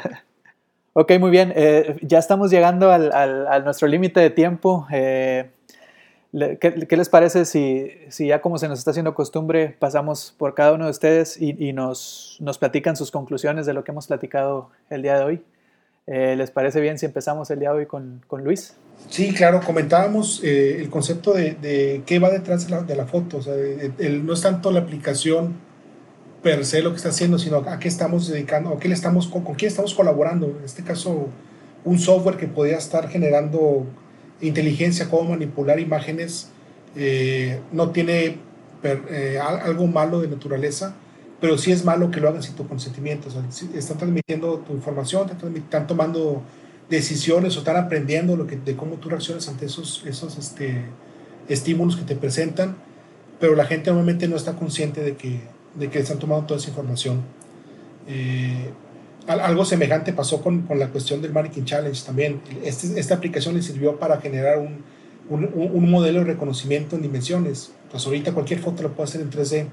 Ok, 0.98 1.12
muy 1.20 1.30
bien. 1.30 1.52
Eh, 1.54 1.98
ya 2.00 2.18
estamos 2.18 2.50
llegando 2.50 2.90
al, 2.90 3.12
al- 3.12 3.46
a 3.48 3.58
nuestro 3.58 3.86
límite 3.86 4.18
de 4.18 4.30
tiempo. 4.30 4.86
Eh, 4.90 5.50
¿Qué, 6.58 6.96
les 6.96 7.08
parece 7.10 7.44
si, 7.44 7.92
si, 8.08 8.28
ya 8.28 8.40
como 8.40 8.56
se 8.56 8.66
nos 8.66 8.78
está 8.78 8.92
haciendo 8.92 9.12
costumbre, 9.14 9.76
pasamos 9.78 10.34
por 10.38 10.54
cada 10.54 10.72
uno 10.72 10.86
de 10.86 10.90
ustedes 10.90 11.38
y, 11.40 11.74
nos, 11.74 12.38
nos, 12.40 12.56
platican 12.56 12.96
sus 12.96 13.10
conclusiones 13.10 13.66
de 13.66 13.74
lo 13.74 13.84
que 13.84 13.90
hemos 13.92 14.06
platicado 14.06 14.70
el 14.88 15.02
día 15.02 15.18
de 15.18 15.24
hoy? 15.24 15.42
Eh, 16.06 16.36
¿Les 16.36 16.50
parece 16.50 16.80
bien 16.80 16.98
si 16.98 17.06
empezamos 17.06 17.50
el 17.50 17.58
día 17.58 17.70
de 17.70 17.78
hoy 17.78 17.86
con, 17.86 18.22
con 18.26 18.44
Luis? 18.44 18.74
Sí, 19.10 19.32
claro, 19.32 19.60
comentábamos 19.64 20.40
eh, 20.42 20.80
el 20.80 20.88
concepto 20.88 21.32
de, 21.32 21.54
de, 21.54 22.02
qué 22.06 22.18
va 22.18 22.30
detrás 22.30 22.66
de 22.66 22.70
la, 22.70 22.82
de 22.82 22.96
la 22.96 23.06
foto. 23.06 23.38
O 23.38 23.42
sea, 23.42 23.54
no 24.22 24.32
es 24.32 24.40
tanto 24.40 24.70
la 24.70 24.80
aplicación 24.80 25.54
per 26.42 26.64
se 26.64 26.80
lo 26.80 26.90
que 26.90 26.96
está 26.96 27.08
haciendo, 27.08 27.38
sino 27.38 27.56
a 27.56 27.78
qué 27.78 27.88
estamos 27.88 28.28
dedicando, 28.28 28.70
o 28.70 28.78
qué 28.78 28.88
le 28.88 28.94
estamos, 28.94 29.26
con, 29.26 29.42
con 29.42 29.56
quién 29.56 29.68
estamos 29.68 29.94
colaborando. 29.94 30.46
En 30.46 30.64
este 30.64 30.84
caso, 30.84 31.28
un 31.84 31.98
software 31.98 32.36
que 32.36 32.46
podría 32.46 32.78
estar 32.78 33.08
generando 33.08 33.86
inteligencia, 34.40 35.08
cómo 35.08 35.30
manipular 35.30 35.80
imágenes, 35.80 36.50
eh, 36.94 37.60
no 37.72 37.90
tiene 37.90 38.38
eh, 38.82 39.38
algo 39.40 39.86
malo 39.86 40.20
de 40.20 40.28
naturaleza, 40.28 40.94
pero 41.40 41.58
sí 41.58 41.72
es 41.72 41.84
malo 41.84 42.10
que 42.10 42.20
lo 42.20 42.28
hagan 42.28 42.42
sin 42.42 42.54
tu 42.54 42.66
consentimiento. 42.66 43.28
están 43.74 43.98
transmitiendo 43.98 44.58
tu 44.58 44.72
información, 44.72 45.28
están, 45.54 45.86
tomando 45.86 46.42
decisiones 46.88 47.56
o 47.56 47.58
están 47.58 47.76
aprendiendo 47.76 48.36
lo 48.36 48.46
que, 48.46 48.56
de 48.56 48.76
cómo 48.76 48.96
tú 48.96 49.08
reaccionas 49.08 49.48
ante 49.48 49.66
esos, 49.66 50.02
esos 50.06 50.38
este, 50.38 50.84
estímulos 51.48 51.96
que 51.96 52.04
te 52.04 52.16
presentan, 52.16 52.76
pero 53.38 53.54
la 53.54 53.66
gente 53.66 53.90
normalmente 53.90 54.28
no 54.28 54.36
está 54.36 54.54
consciente 54.54 55.02
de 55.02 55.16
que, 55.16 55.40
de 55.74 55.90
que 55.90 55.98
están 55.98 56.18
tomando 56.18 56.46
toda 56.46 56.58
esa 56.60 56.70
información. 56.70 57.20
Eh, 58.08 58.70
algo 59.26 59.64
semejante 59.64 60.12
pasó 60.12 60.40
con, 60.40 60.62
con, 60.62 60.78
la 60.78 60.88
cuestión 60.88 61.20
del 61.20 61.32
Mannequin 61.32 61.64
Challenge 61.64 62.00
también. 62.04 62.40
Este, 62.64 62.98
esta 62.98 63.16
aplicación 63.16 63.56
le 63.56 63.62
sirvió 63.62 63.98
para 63.98 64.20
generar 64.20 64.58
un, 64.58 64.84
un, 65.28 65.90
modelo 65.90 66.20
de 66.20 66.26
reconocimiento 66.26 66.96
en 66.96 67.02
dimensiones. 67.02 67.72
Pues 67.90 68.06
ahorita 68.06 68.32
cualquier 68.32 68.60
foto 68.60 68.82
la 68.82 68.90
puede 68.90 69.08
hacer 69.08 69.20
en 69.20 69.30
3D. 69.30 69.66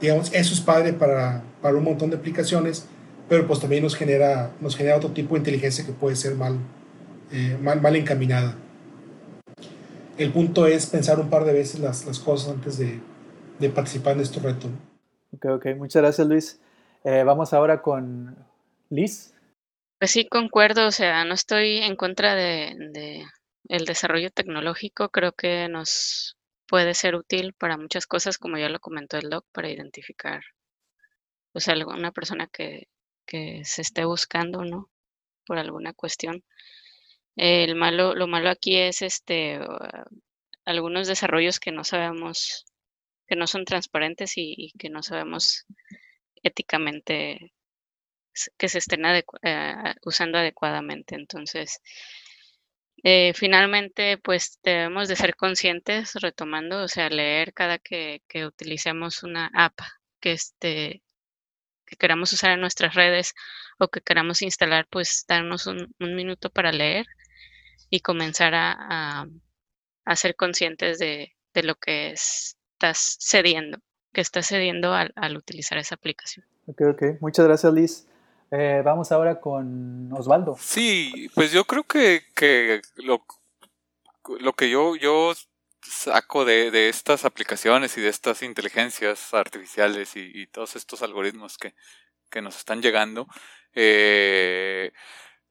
Digamos, 0.00 0.32
eso 0.32 0.54
es 0.54 0.60
padre 0.60 0.92
para, 0.92 1.42
para 1.60 1.76
un 1.76 1.84
montón 1.84 2.10
de 2.10 2.16
aplicaciones, 2.16 2.86
pero 3.28 3.46
pues 3.46 3.60
también 3.60 3.82
nos 3.82 3.96
genera, 3.96 4.52
nos 4.60 4.76
genera 4.76 4.96
otro 4.96 5.10
tipo 5.10 5.34
de 5.34 5.40
inteligencia 5.40 5.84
que 5.84 5.92
puede 5.92 6.16
ser 6.16 6.34
mal, 6.34 6.58
eh, 7.32 7.58
mal, 7.60 7.80
mal 7.80 7.96
encaminada. 7.96 8.56
El 10.16 10.32
punto 10.32 10.66
es 10.66 10.86
pensar 10.86 11.20
un 11.20 11.30
par 11.30 11.44
de 11.44 11.52
veces 11.52 11.80
las, 11.80 12.06
las 12.06 12.18
cosas 12.18 12.54
antes 12.54 12.78
de, 12.78 13.00
de, 13.58 13.70
participar 13.70 14.16
en 14.16 14.22
este 14.22 14.40
reto. 14.40 14.68
Ok, 15.32 15.44
ok. 15.46 15.66
Muchas 15.76 16.02
gracias, 16.02 16.26
Luis. 16.26 16.60
Eh, 17.04 17.22
vamos 17.24 17.52
ahora 17.52 17.82
con 17.82 18.36
Liz. 18.90 19.32
Pues 19.98 20.12
sí, 20.12 20.28
concuerdo, 20.28 20.86
o 20.86 20.90
sea, 20.92 21.24
no 21.24 21.34
estoy 21.34 21.78
en 21.78 21.96
contra 21.96 22.34
de, 22.34 23.24
el 23.68 23.84
desarrollo 23.84 24.30
tecnológico, 24.30 25.08
creo 25.08 25.32
que 25.32 25.68
nos 25.68 26.37
puede 26.68 26.94
ser 26.94 27.16
útil 27.16 27.54
para 27.54 27.76
muchas 27.76 28.06
cosas, 28.06 28.38
como 28.38 28.58
ya 28.58 28.68
lo 28.68 28.80
comentó 28.80 29.16
el 29.18 29.30
doc, 29.30 29.46
para 29.52 29.70
identificar, 29.70 30.42
o 31.52 31.60
sea, 31.60 31.74
alguna 31.74 32.12
persona 32.12 32.46
que, 32.46 32.88
que 33.26 33.62
se 33.64 33.82
esté 33.82 34.04
buscando, 34.04 34.64
¿no? 34.64 34.90
Por 35.46 35.58
alguna 35.58 35.92
cuestión. 35.94 36.44
El 37.36 37.74
malo, 37.76 38.14
lo 38.14 38.26
malo 38.26 38.50
aquí 38.50 38.76
es 38.76 39.02
este 39.02 39.60
algunos 40.64 41.08
desarrollos 41.08 41.60
que 41.60 41.72
no 41.72 41.84
sabemos, 41.84 42.66
que 43.26 43.36
no 43.36 43.46
son 43.46 43.64
transparentes 43.64 44.32
y 44.36 44.72
que 44.78 44.90
no 44.90 45.02
sabemos 45.02 45.66
éticamente 46.42 47.52
que 48.56 48.68
se 48.68 48.78
estén 48.78 49.04
eh, 49.06 49.94
usando 50.04 50.38
adecuadamente. 50.38 51.14
Entonces, 51.14 51.80
eh, 53.04 53.32
finalmente, 53.34 54.18
pues 54.18 54.58
debemos 54.62 55.08
de 55.08 55.16
ser 55.16 55.36
conscientes, 55.36 56.14
retomando, 56.14 56.82
o 56.82 56.88
sea, 56.88 57.08
leer 57.08 57.52
cada 57.54 57.78
que, 57.78 58.22
que 58.28 58.46
utilicemos 58.46 59.22
una 59.22 59.50
app 59.54 59.78
que, 60.20 60.32
este, 60.32 61.02
que 61.86 61.96
queramos 61.96 62.32
usar 62.32 62.52
en 62.52 62.60
nuestras 62.60 62.94
redes 62.94 63.34
o 63.78 63.88
que 63.88 64.00
queramos 64.00 64.42
instalar, 64.42 64.86
pues 64.90 65.24
darnos 65.28 65.66
un, 65.66 65.94
minuto 65.98 66.50
para 66.50 66.72
leer 66.72 67.06
y 67.88 68.00
comenzar 68.00 68.54
a, 68.54 69.26
a, 70.04 70.16
ser 70.16 70.34
conscientes 70.34 70.98
de, 70.98 71.36
de, 71.54 71.62
lo 71.62 71.76
que 71.76 72.10
estás 72.10 73.16
cediendo, 73.20 73.78
que 74.12 74.20
estás 74.20 74.48
cediendo 74.48 74.92
al, 74.92 75.12
al 75.14 75.36
utilizar 75.36 75.78
esa 75.78 75.94
aplicación. 75.94 76.44
Ok, 76.66 76.82
ok. 76.82 77.02
Muchas 77.20 77.46
gracias, 77.46 77.72
Liz. 77.72 78.06
Eh, 78.50 78.82
vamos 78.84 79.12
ahora 79.12 79.40
con 79.40 80.10
Osvaldo. 80.12 80.56
Sí, 80.58 81.30
pues 81.34 81.52
yo 81.52 81.64
creo 81.64 81.84
que, 81.84 82.22
que 82.34 82.80
lo, 82.96 83.24
lo 84.40 84.52
que 84.54 84.70
yo, 84.70 84.96
yo 84.96 85.34
saco 85.82 86.44
de, 86.44 86.70
de, 86.70 86.88
estas 86.88 87.24
aplicaciones 87.24 87.96
y 87.98 88.00
de 88.00 88.08
estas 88.08 88.42
inteligencias 88.42 89.34
artificiales 89.34 90.16
y, 90.16 90.46
todos 90.46 90.76
estos 90.76 91.02
algoritmos 91.02 91.58
que, 91.58 91.74
que 92.30 92.42
nos 92.42 92.56
están 92.56 92.82
llegando, 92.82 93.26
eh, 93.74 94.92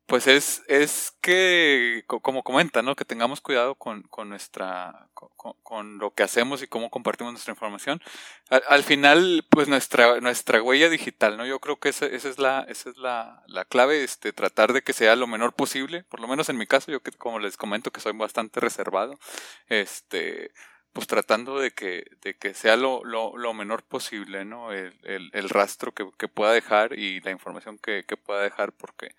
pues 0.07 0.25
es, 0.27 0.63
es 0.69 1.13
que, 1.19 2.05
como 2.07 2.43
comenta, 2.43 2.81
¿no? 2.81 2.95
Que 2.95 3.03
tengamos 3.03 3.41
cuidado 3.41 3.75
con, 3.75 4.03
con 4.03 4.29
nuestra, 4.29 5.09
con, 5.13 5.53
con, 5.63 5.97
lo 5.97 6.11
que 6.13 6.23
hacemos 6.23 6.63
y 6.63 6.67
cómo 6.67 6.89
compartimos 6.89 7.33
nuestra 7.33 7.51
información. 7.51 8.01
Al, 8.49 8.83
final, 8.83 9.45
pues 9.49 9.67
nuestra, 9.67 10.21
nuestra 10.21 10.61
huella 10.61 10.89
digital, 10.89 11.35
¿no? 11.35 11.45
Yo 11.45 11.59
creo 11.59 11.77
que 11.79 11.89
esa, 11.89 12.05
esa 12.05 12.29
es 12.29 12.39
la, 12.39 12.65
esa 12.69 12.89
es 12.89 12.97
la, 12.97 13.43
la 13.47 13.65
clave, 13.65 14.05
este, 14.05 14.31
tratar 14.31 14.71
de 14.71 14.81
que 14.81 14.93
sea 14.93 15.17
lo 15.17 15.27
menor 15.27 15.53
posible, 15.53 16.05
por 16.05 16.21
lo 16.21 16.29
menos 16.29 16.47
en 16.47 16.57
mi 16.57 16.67
caso, 16.67 16.89
yo 16.89 17.01
que, 17.01 17.11
como 17.11 17.39
les 17.39 17.57
comento, 17.57 17.91
que 17.91 17.99
soy 17.99 18.13
bastante 18.13 18.61
reservado, 18.61 19.19
este, 19.67 20.53
pues 20.93 21.05
tratando 21.07 21.59
de 21.59 21.71
que, 21.71 22.05
de 22.21 22.37
que 22.37 22.53
sea 22.53 22.77
lo, 22.77 23.03
lo, 23.03 23.35
lo 23.37 23.53
menor 23.53 23.83
posible, 23.83 24.45
¿no? 24.45 24.71
El, 24.71 24.97
el, 25.03 25.29
el 25.33 25.49
rastro 25.49 25.91
que, 25.93 26.09
que, 26.17 26.29
pueda 26.29 26.53
dejar 26.53 26.97
y 26.97 27.19
la 27.21 27.31
información 27.31 27.77
que, 27.77 28.05
que 28.07 28.15
pueda 28.15 28.41
dejar, 28.41 28.71
porque, 28.71 29.13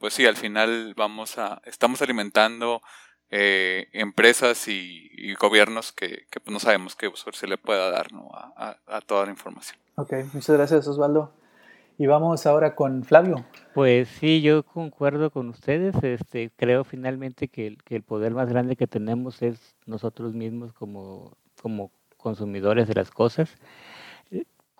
pues 0.00 0.14
sí, 0.14 0.26
al 0.26 0.36
final 0.36 0.94
vamos 0.96 1.38
a, 1.38 1.60
estamos 1.66 2.00
alimentando 2.00 2.80
eh, 3.30 3.88
empresas 3.92 4.66
y, 4.66 5.08
gobiernos 5.38 5.92
que, 5.92 6.26
que 6.30 6.40
pues 6.40 6.52
no 6.52 6.58
sabemos 6.58 6.96
qué 6.96 7.06
uso 7.06 7.30
se 7.32 7.46
le 7.46 7.58
pueda 7.58 7.90
dar 7.90 8.12
¿no? 8.12 8.30
a, 8.34 8.76
a, 8.86 9.00
toda 9.02 9.26
la 9.26 9.30
información. 9.30 9.78
Ok, 9.96 10.14
muchas 10.32 10.56
gracias 10.56 10.88
Osvaldo. 10.88 11.32
Y 11.98 12.06
vamos 12.06 12.46
ahora 12.46 12.74
con 12.74 13.04
Flavio. 13.04 13.44
Pues 13.74 14.08
sí, 14.08 14.40
yo 14.40 14.62
concuerdo 14.62 15.30
con 15.30 15.50
ustedes. 15.50 15.94
Este, 16.02 16.50
creo 16.56 16.82
finalmente 16.82 17.48
que, 17.48 17.76
que 17.84 17.96
el 17.96 18.02
poder 18.02 18.32
más 18.32 18.48
grande 18.48 18.74
que 18.74 18.86
tenemos 18.86 19.42
es 19.42 19.76
nosotros 19.84 20.32
mismos 20.32 20.72
como, 20.72 21.36
como 21.60 21.92
consumidores 22.16 22.88
de 22.88 22.94
las 22.94 23.10
cosas 23.10 23.54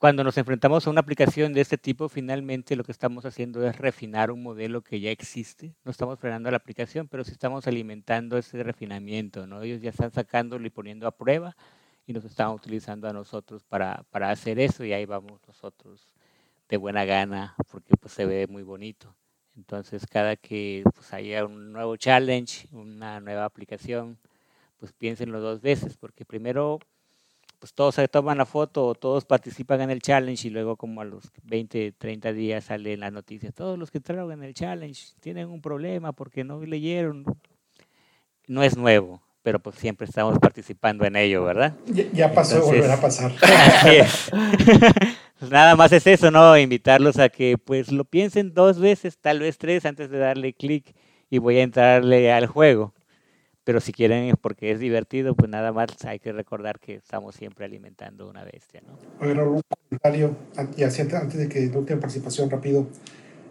cuando 0.01 0.25
nos 0.25 0.39
enfrentamos 0.39 0.87
a 0.87 0.91
una 0.91 1.03
aplicación 1.03 1.53
de 1.53 1.61
este 1.61 1.77
tipo, 1.77 2.09
finalmente 2.09 2.75
lo 2.75 2.85
que 2.85 2.91
estamos 2.91 3.27
haciendo 3.27 3.67
es 3.67 3.77
refinar 3.77 4.31
un 4.31 4.43
modelo 4.43 4.81
que 4.81 4.99
ya 4.99 5.11
existe. 5.11 5.75
No 5.85 5.91
estamos 5.91 6.19
frenando 6.19 6.51
la 6.51 6.57
aplicación, 6.57 7.07
pero 7.07 7.23
sí 7.23 7.33
estamos 7.33 7.67
alimentando 7.67 8.39
ese 8.39 8.63
refinamiento. 8.63 9.47
¿no? 9.47 9.61
Ellos 9.61 9.83
ya 9.83 9.91
están 9.91 10.11
sacándolo 10.11 10.67
y 10.67 10.71
poniendo 10.71 11.07
a 11.07 11.11
prueba 11.11 11.55
y 12.07 12.15
nos 12.15 12.25
están 12.25 12.49
utilizando 12.49 13.11
a 13.11 13.13
nosotros 13.13 13.63
para, 13.65 14.03
para 14.11 14.31
hacer 14.31 14.59
eso 14.59 14.87
y 14.87 14.95
ahí 14.95 15.05
vamos 15.05 15.39
nosotros 15.47 16.15
de 16.71 16.79
buena 16.79 17.05
gana 17.05 17.55
porque 17.71 17.95
pues, 18.01 18.15
se 18.15 18.25
ve 18.25 18.47
muy 18.47 18.63
bonito. 18.63 19.15
Entonces, 19.55 20.07
cada 20.07 20.35
que 20.37 20.83
pues, 20.95 21.13
haya 21.13 21.45
un 21.45 21.75
nuevo 21.75 21.99
challenge, 21.99 22.69
una 22.73 23.21
nueva 23.21 23.45
aplicación, 23.45 24.17
pues 24.79 24.95
piénsenlo 24.95 25.41
dos 25.41 25.61
veces, 25.61 25.99
porque 25.99 26.25
primero 26.25 26.79
pues 27.61 27.75
todos 27.75 27.95
se 27.95 28.09
toman 28.09 28.39
la 28.39 28.47
foto, 28.47 28.95
todos 28.95 29.27
participan 29.27 29.83
en 29.83 29.91
el 29.91 30.01
challenge 30.01 30.49
y 30.49 30.51
luego 30.51 30.77
como 30.77 31.03
a 31.03 31.05
los 31.05 31.31
20, 31.45 31.93
30 31.93 32.33
días 32.33 32.65
sale 32.65 32.95
en 32.95 33.01
las 33.01 33.13
noticias, 33.13 33.55
todos 33.55 33.79
los 33.79 33.91
que 33.91 33.99
entraron 33.99 34.33
en 34.33 34.43
el 34.43 34.55
challenge 34.55 35.13
tienen 35.21 35.51
un 35.51 35.61
problema 35.61 36.13
porque 36.13 36.43
no 36.43 36.61
leyeron. 36.63 37.25
No 38.47 38.63
es 38.63 38.77
nuevo, 38.77 39.21
pero 39.43 39.61
pues 39.61 39.77
siempre 39.77 40.07
estamos 40.07 40.39
participando 40.39 41.05
en 41.05 41.17
ello, 41.17 41.45
¿verdad? 41.45 41.75
Ya, 42.13 42.33
pasó, 42.33 42.65
volverá 42.65 42.95
a 42.95 43.01
pasar. 43.01 43.31
pues 45.39 45.51
nada 45.51 45.77
más 45.77 45.93
es 45.93 46.07
eso, 46.07 46.31
¿no? 46.31 46.57
Invitarlos 46.57 47.19
a 47.19 47.29
que 47.29 47.59
pues 47.59 47.93
lo 47.93 48.07
piensen 48.07 48.55
dos 48.55 48.81
veces, 48.81 49.19
tal 49.19 49.41
vez 49.41 49.59
tres, 49.59 49.85
antes 49.85 50.11
de 50.11 50.19
darle 50.19 50.55
clic 50.55 50.95
y 51.29 51.37
voy 51.37 51.59
a 51.59 51.63
entrarle 51.63 52.33
al 52.33 52.47
juego 52.47 52.95
pero 53.65 53.81
si 53.81 53.93
quieren 53.93 54.35
porque 54.41 54.71
es 54.71 54.81
divertido, 54.81 55.35
pues 55.35 55.51
nada 55.51 55.73
más 55.73 55.89
hay 56.05 56.19
que 56.19 56.33
recordar 56.33 56.79
que 56.81 56.95
estamos 56.95 57.35
siempre 57.35 57.65
alimentando 57.65 58.29
una 58.29 58.45
bestia, 58.45 58.83
¿no? 58.87 58.99
Bueno, 59.19 59.51
un 59.51 59.63
comentario, 59.89 60.37
y 60.77 60.83
antes 60.83 61.35
de 61.35 61.49
que 61.49 61.61
no 61.67 61.81
tengan 61.81 62.01
participación 62.01 62.51
rápido, 62.51 62.87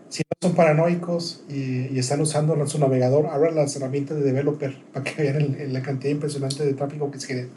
si 0.10 0.24
no 0.24 0.50
son 0.50 0.56
paranoicos 0.56 1.44
y, 1.48 1.98
están 1.98 2.22
usando 2.22 2.66
su 2.68 2.80
navegador, 2.80 3.28
abran 3.28 3.56
las 3.56 3.76
herramientas 3.76 4.18
de 4.18 4.24
developer 4.24 4.76
para 4.92 5.06
que 5.06 5.22
vean 5.22 5.74
la 5.74 5.82
cantidad 5.82 6.12
impresionante 6.12 6.66
de 6.66 6.74
tráfico 6.74 7.12
que 7.12 7.20
se, 7.20 7.28
genera, 7.28 7.50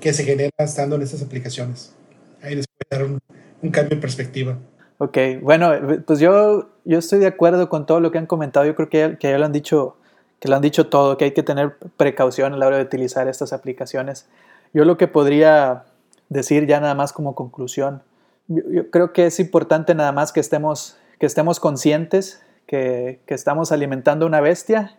que 0.00 0.12
se 0.12 0.24
genera 0.24 0.50
estando 0.58 0.96
en 0.96 1.02
estas 1.02 1.22
aplicaciones. 1.22 1.94
Ahí 2.42 2.56
les 2.56 2.66
puede 2.66 3.02
dar 3.02 3.10
un, 3.10 3.18
un 3.62 3.70
cambio 3.70 3.96
de 3.96 4.02
perspectiva. 4.02 4.58
Ok, 4.98 5.18
bueno, 5.42 5.72
pues 6.06 6.18
yo, 6.18 6.70
yo 6.84 6.98
estoy 6.98 7.18
de 7.18 7.26
acuerdo 7.26 7.68
con 7.68 7.86
todo 7.86 8.00
lo 8.00 8.10
que 8.10 8.18
han 8.18 8.26
comentado. 8.26 8.66
Yo 8.66 8.74
creo 8.74 8.88
que, 8.88 9.16
que 9.18 9.30
ya 9.30 9.38
lo 9.38 9.44
han 9.44 9.52
dicho 9.52 9.96
que 10.44 10.50
lo 10.50 10.56
han 10.56 10.60
dicho 10.60 10.88
todo, 10.88 11.16
que 11.16 11.24
hay 11.24 11.30
que 11.30 11.42
tener 11.42 11.78
precaución 11.96 12.52
a 12.52 12.58
la 12.58 12.66
hora 12.66 12.76
de 12.76 12.82
utilizar 12.82 13.28
estas 13.28 13.54
aplicaciones. 13.54 14.26
Yo 14.74 14.84
lo 14.84 14.98
que 14.98 15.08
podría 15.08 15.84
decir 16.28 16.66
ya 16.66 16.80
nada 16.80 16.94
más 16.94 17.14
como 17.14 17.34
conclusión, 17.34 18.02
yo, 18.48 18.90
creo 18.90 19.14
que 19.14 19.24
es 19.24 19.40
importante 19.40 19.94
nada 19.94 20.12
más 20.12 20.32
que 20.32 20.40
estemos, 20.40 20.98
que 21.18 21.24
estemos 21.24 21.60
conscientes 21.60 22.42
que, 22.66 23.20
que 23.24 23.32
estamos 23.32 23.72
alimentando 23.72 24.26
una 24.26 24.42
bestia 24.42 24.98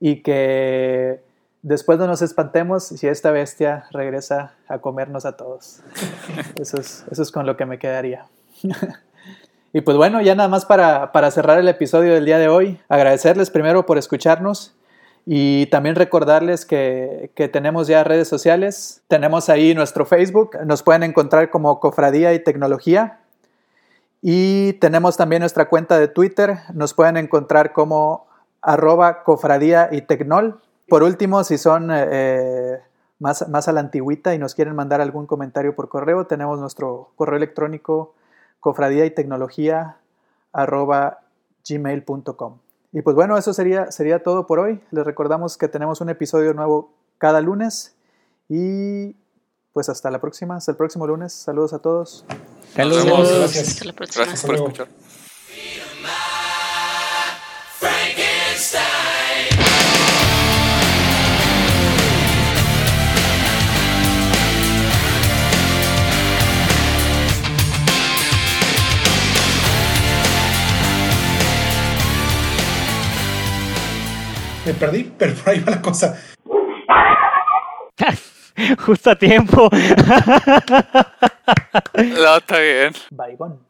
y 0.00 0.22
que 0.22 1.20
después 1.60 1.98
no 1.98 2.06
nos 2.06 2.22
espantemos 2.22 2.84
si 2.84 3.06
esta 3.06 3.32
bestia 3.32 3.84
regresa 3.90 4.54
a 4.66 4.78
comernos 4.78 5.26
a 5.26 5.36
todos. 5.36 5.82
Eso 6.58 6.80
es, 6.80 7.04
eso 7.10 7.22
es 7.22 7.30
con 7.30 7.44
lo 7.44 7.58
que 7.58 7.66
me 7.66 7.78
quedaría. 7.78 8.24
y 9.72 9.80
pues 9.82 9.96
bueno, 9.96 10.20
ya 10.20 10.34
nada 10.34 10.48
más 10.48 10.64
para, 10.64 11.12
para, 11.12 11.30
cerrar 11.30 11.58
el 11.58 11.68
episodio 11.68 12.14
del 12.14 12.24
día 12.24 12.38
de 12.38 12.48
hoy, 12.48 12.80
agradecerles 12.88 13.50
primero 13.50 13.86
por 13.86 13.98
escucharnos 13.98 14.74
y 15.26 15.66
también 15.66 15.94
recordarles 15.94 16.66
que, 16.66 17.30
que 17.34 17.48
tenemos 17.48 17.86
ya 17.86 18.02
redes 18.02 18.26
sociales. 18.28 19.02
Tenemos 19.06 19.48
ahí 19.48 19.74
nuestro 19.74 20.06
Facebook, 20.06 20.56
nos 20.64 20.82
pueden 20.82 21.04
encontrar 21.04 21.50
como 21.50 21.78
Cofradía 21.78 22.34
y 22.34 22.42
Tecnología. 22.42 23.20
Y 24.22 24.74
tenemos 24.74 25.16
también 25.16 25.40
nuestra 25.40 25.68
cuenta 25.68 25.98
de 25.98 26.08
Twitter, 26.08 26.58
nos 26.74 26.92
pueden 26.92 27.16
encontrar 27.16 27.72
como 27.72 28.26
arroba 28.60 29.22
cofradía 29.22 29.88
y 29.92 30.02
tecnol. 30.02 30.60
Por 30.88 31.02
último, 31.02 31.44
si 31.44 31.56
son 31.56 31.90
eh, 31.92 32.80
más, 33.18 33.48
más 33.48 33.68
a 33.68 33.72
la 33.72 33.80
antigüita 33.80 34.34
y 34.34 34.38
nos 34.38 34.54
quieren 34.54 34.74
mandar 34.74 35.00
algún 35.00 35.26
comentario 35.26 35.74
por 35.74 35.88
correo, 35.88 36.26
tenemos 36.26 36.58
nuestro 36.60 37.10
correo 37.16 37.36
electrónico 37.36 38.14
cofradía 38.60 39.04
y 39.06 39.10
tecnología 39.10 39.96
arroba 40.52 41.20
gmail.com. 41.68 42.58
Y 42.92 43.02
pues 43.02 43.14
bueno, 43.14 43.36
eso 43.36 43.52
sería, 43.52 43.90
sería 43.90 44.22
todo 44.22 44.46
por 44.46 44.58
hoy. 44.58 44.80
Les 44.90 45.04
recordamos 45.04 45.56
que 45.56 45.68
tenemos 45.68 46.00
un 46.00 46.10
episodio 46.10 46.54
nuevo 46.54 46.92
cada 47.18 47.40
lunes 47.40 47.94
y 48.48 49.16
pues 49.72 49.88
hasta 49.88 50.10
la 50.10 50.20
próxima, 50.20 50.56
hasta 50.56 50.72
el 50.72 50.76
próximo 50.76 51.06
lunes. 51.06 51.32
Saludos 51.32 51.72
a 51.72 51.78
todos. 51.78 52.24
Saludos. 52.74 53.04
Gracias. 53.04 53.80
Gracias 54.16 54.44
por 54.44 54.54
escuchar. 54.54 54.88
Me 74.66 74.74
perdí, 74.74 75.10
pero 75.18 75.34
por 75.34 75.48
ahí 75.48 75.60
va 75.60 75.70
la 75.72 75.82
cosa. 75.82 76.20
Justo 78.84 79.10
a 79.10 79.16
tiempo. 79.16 79.70
No, 81.94 82.36
está 82.36 82.58
bien. 82.58 82.92
Baigón. 83.10 83.60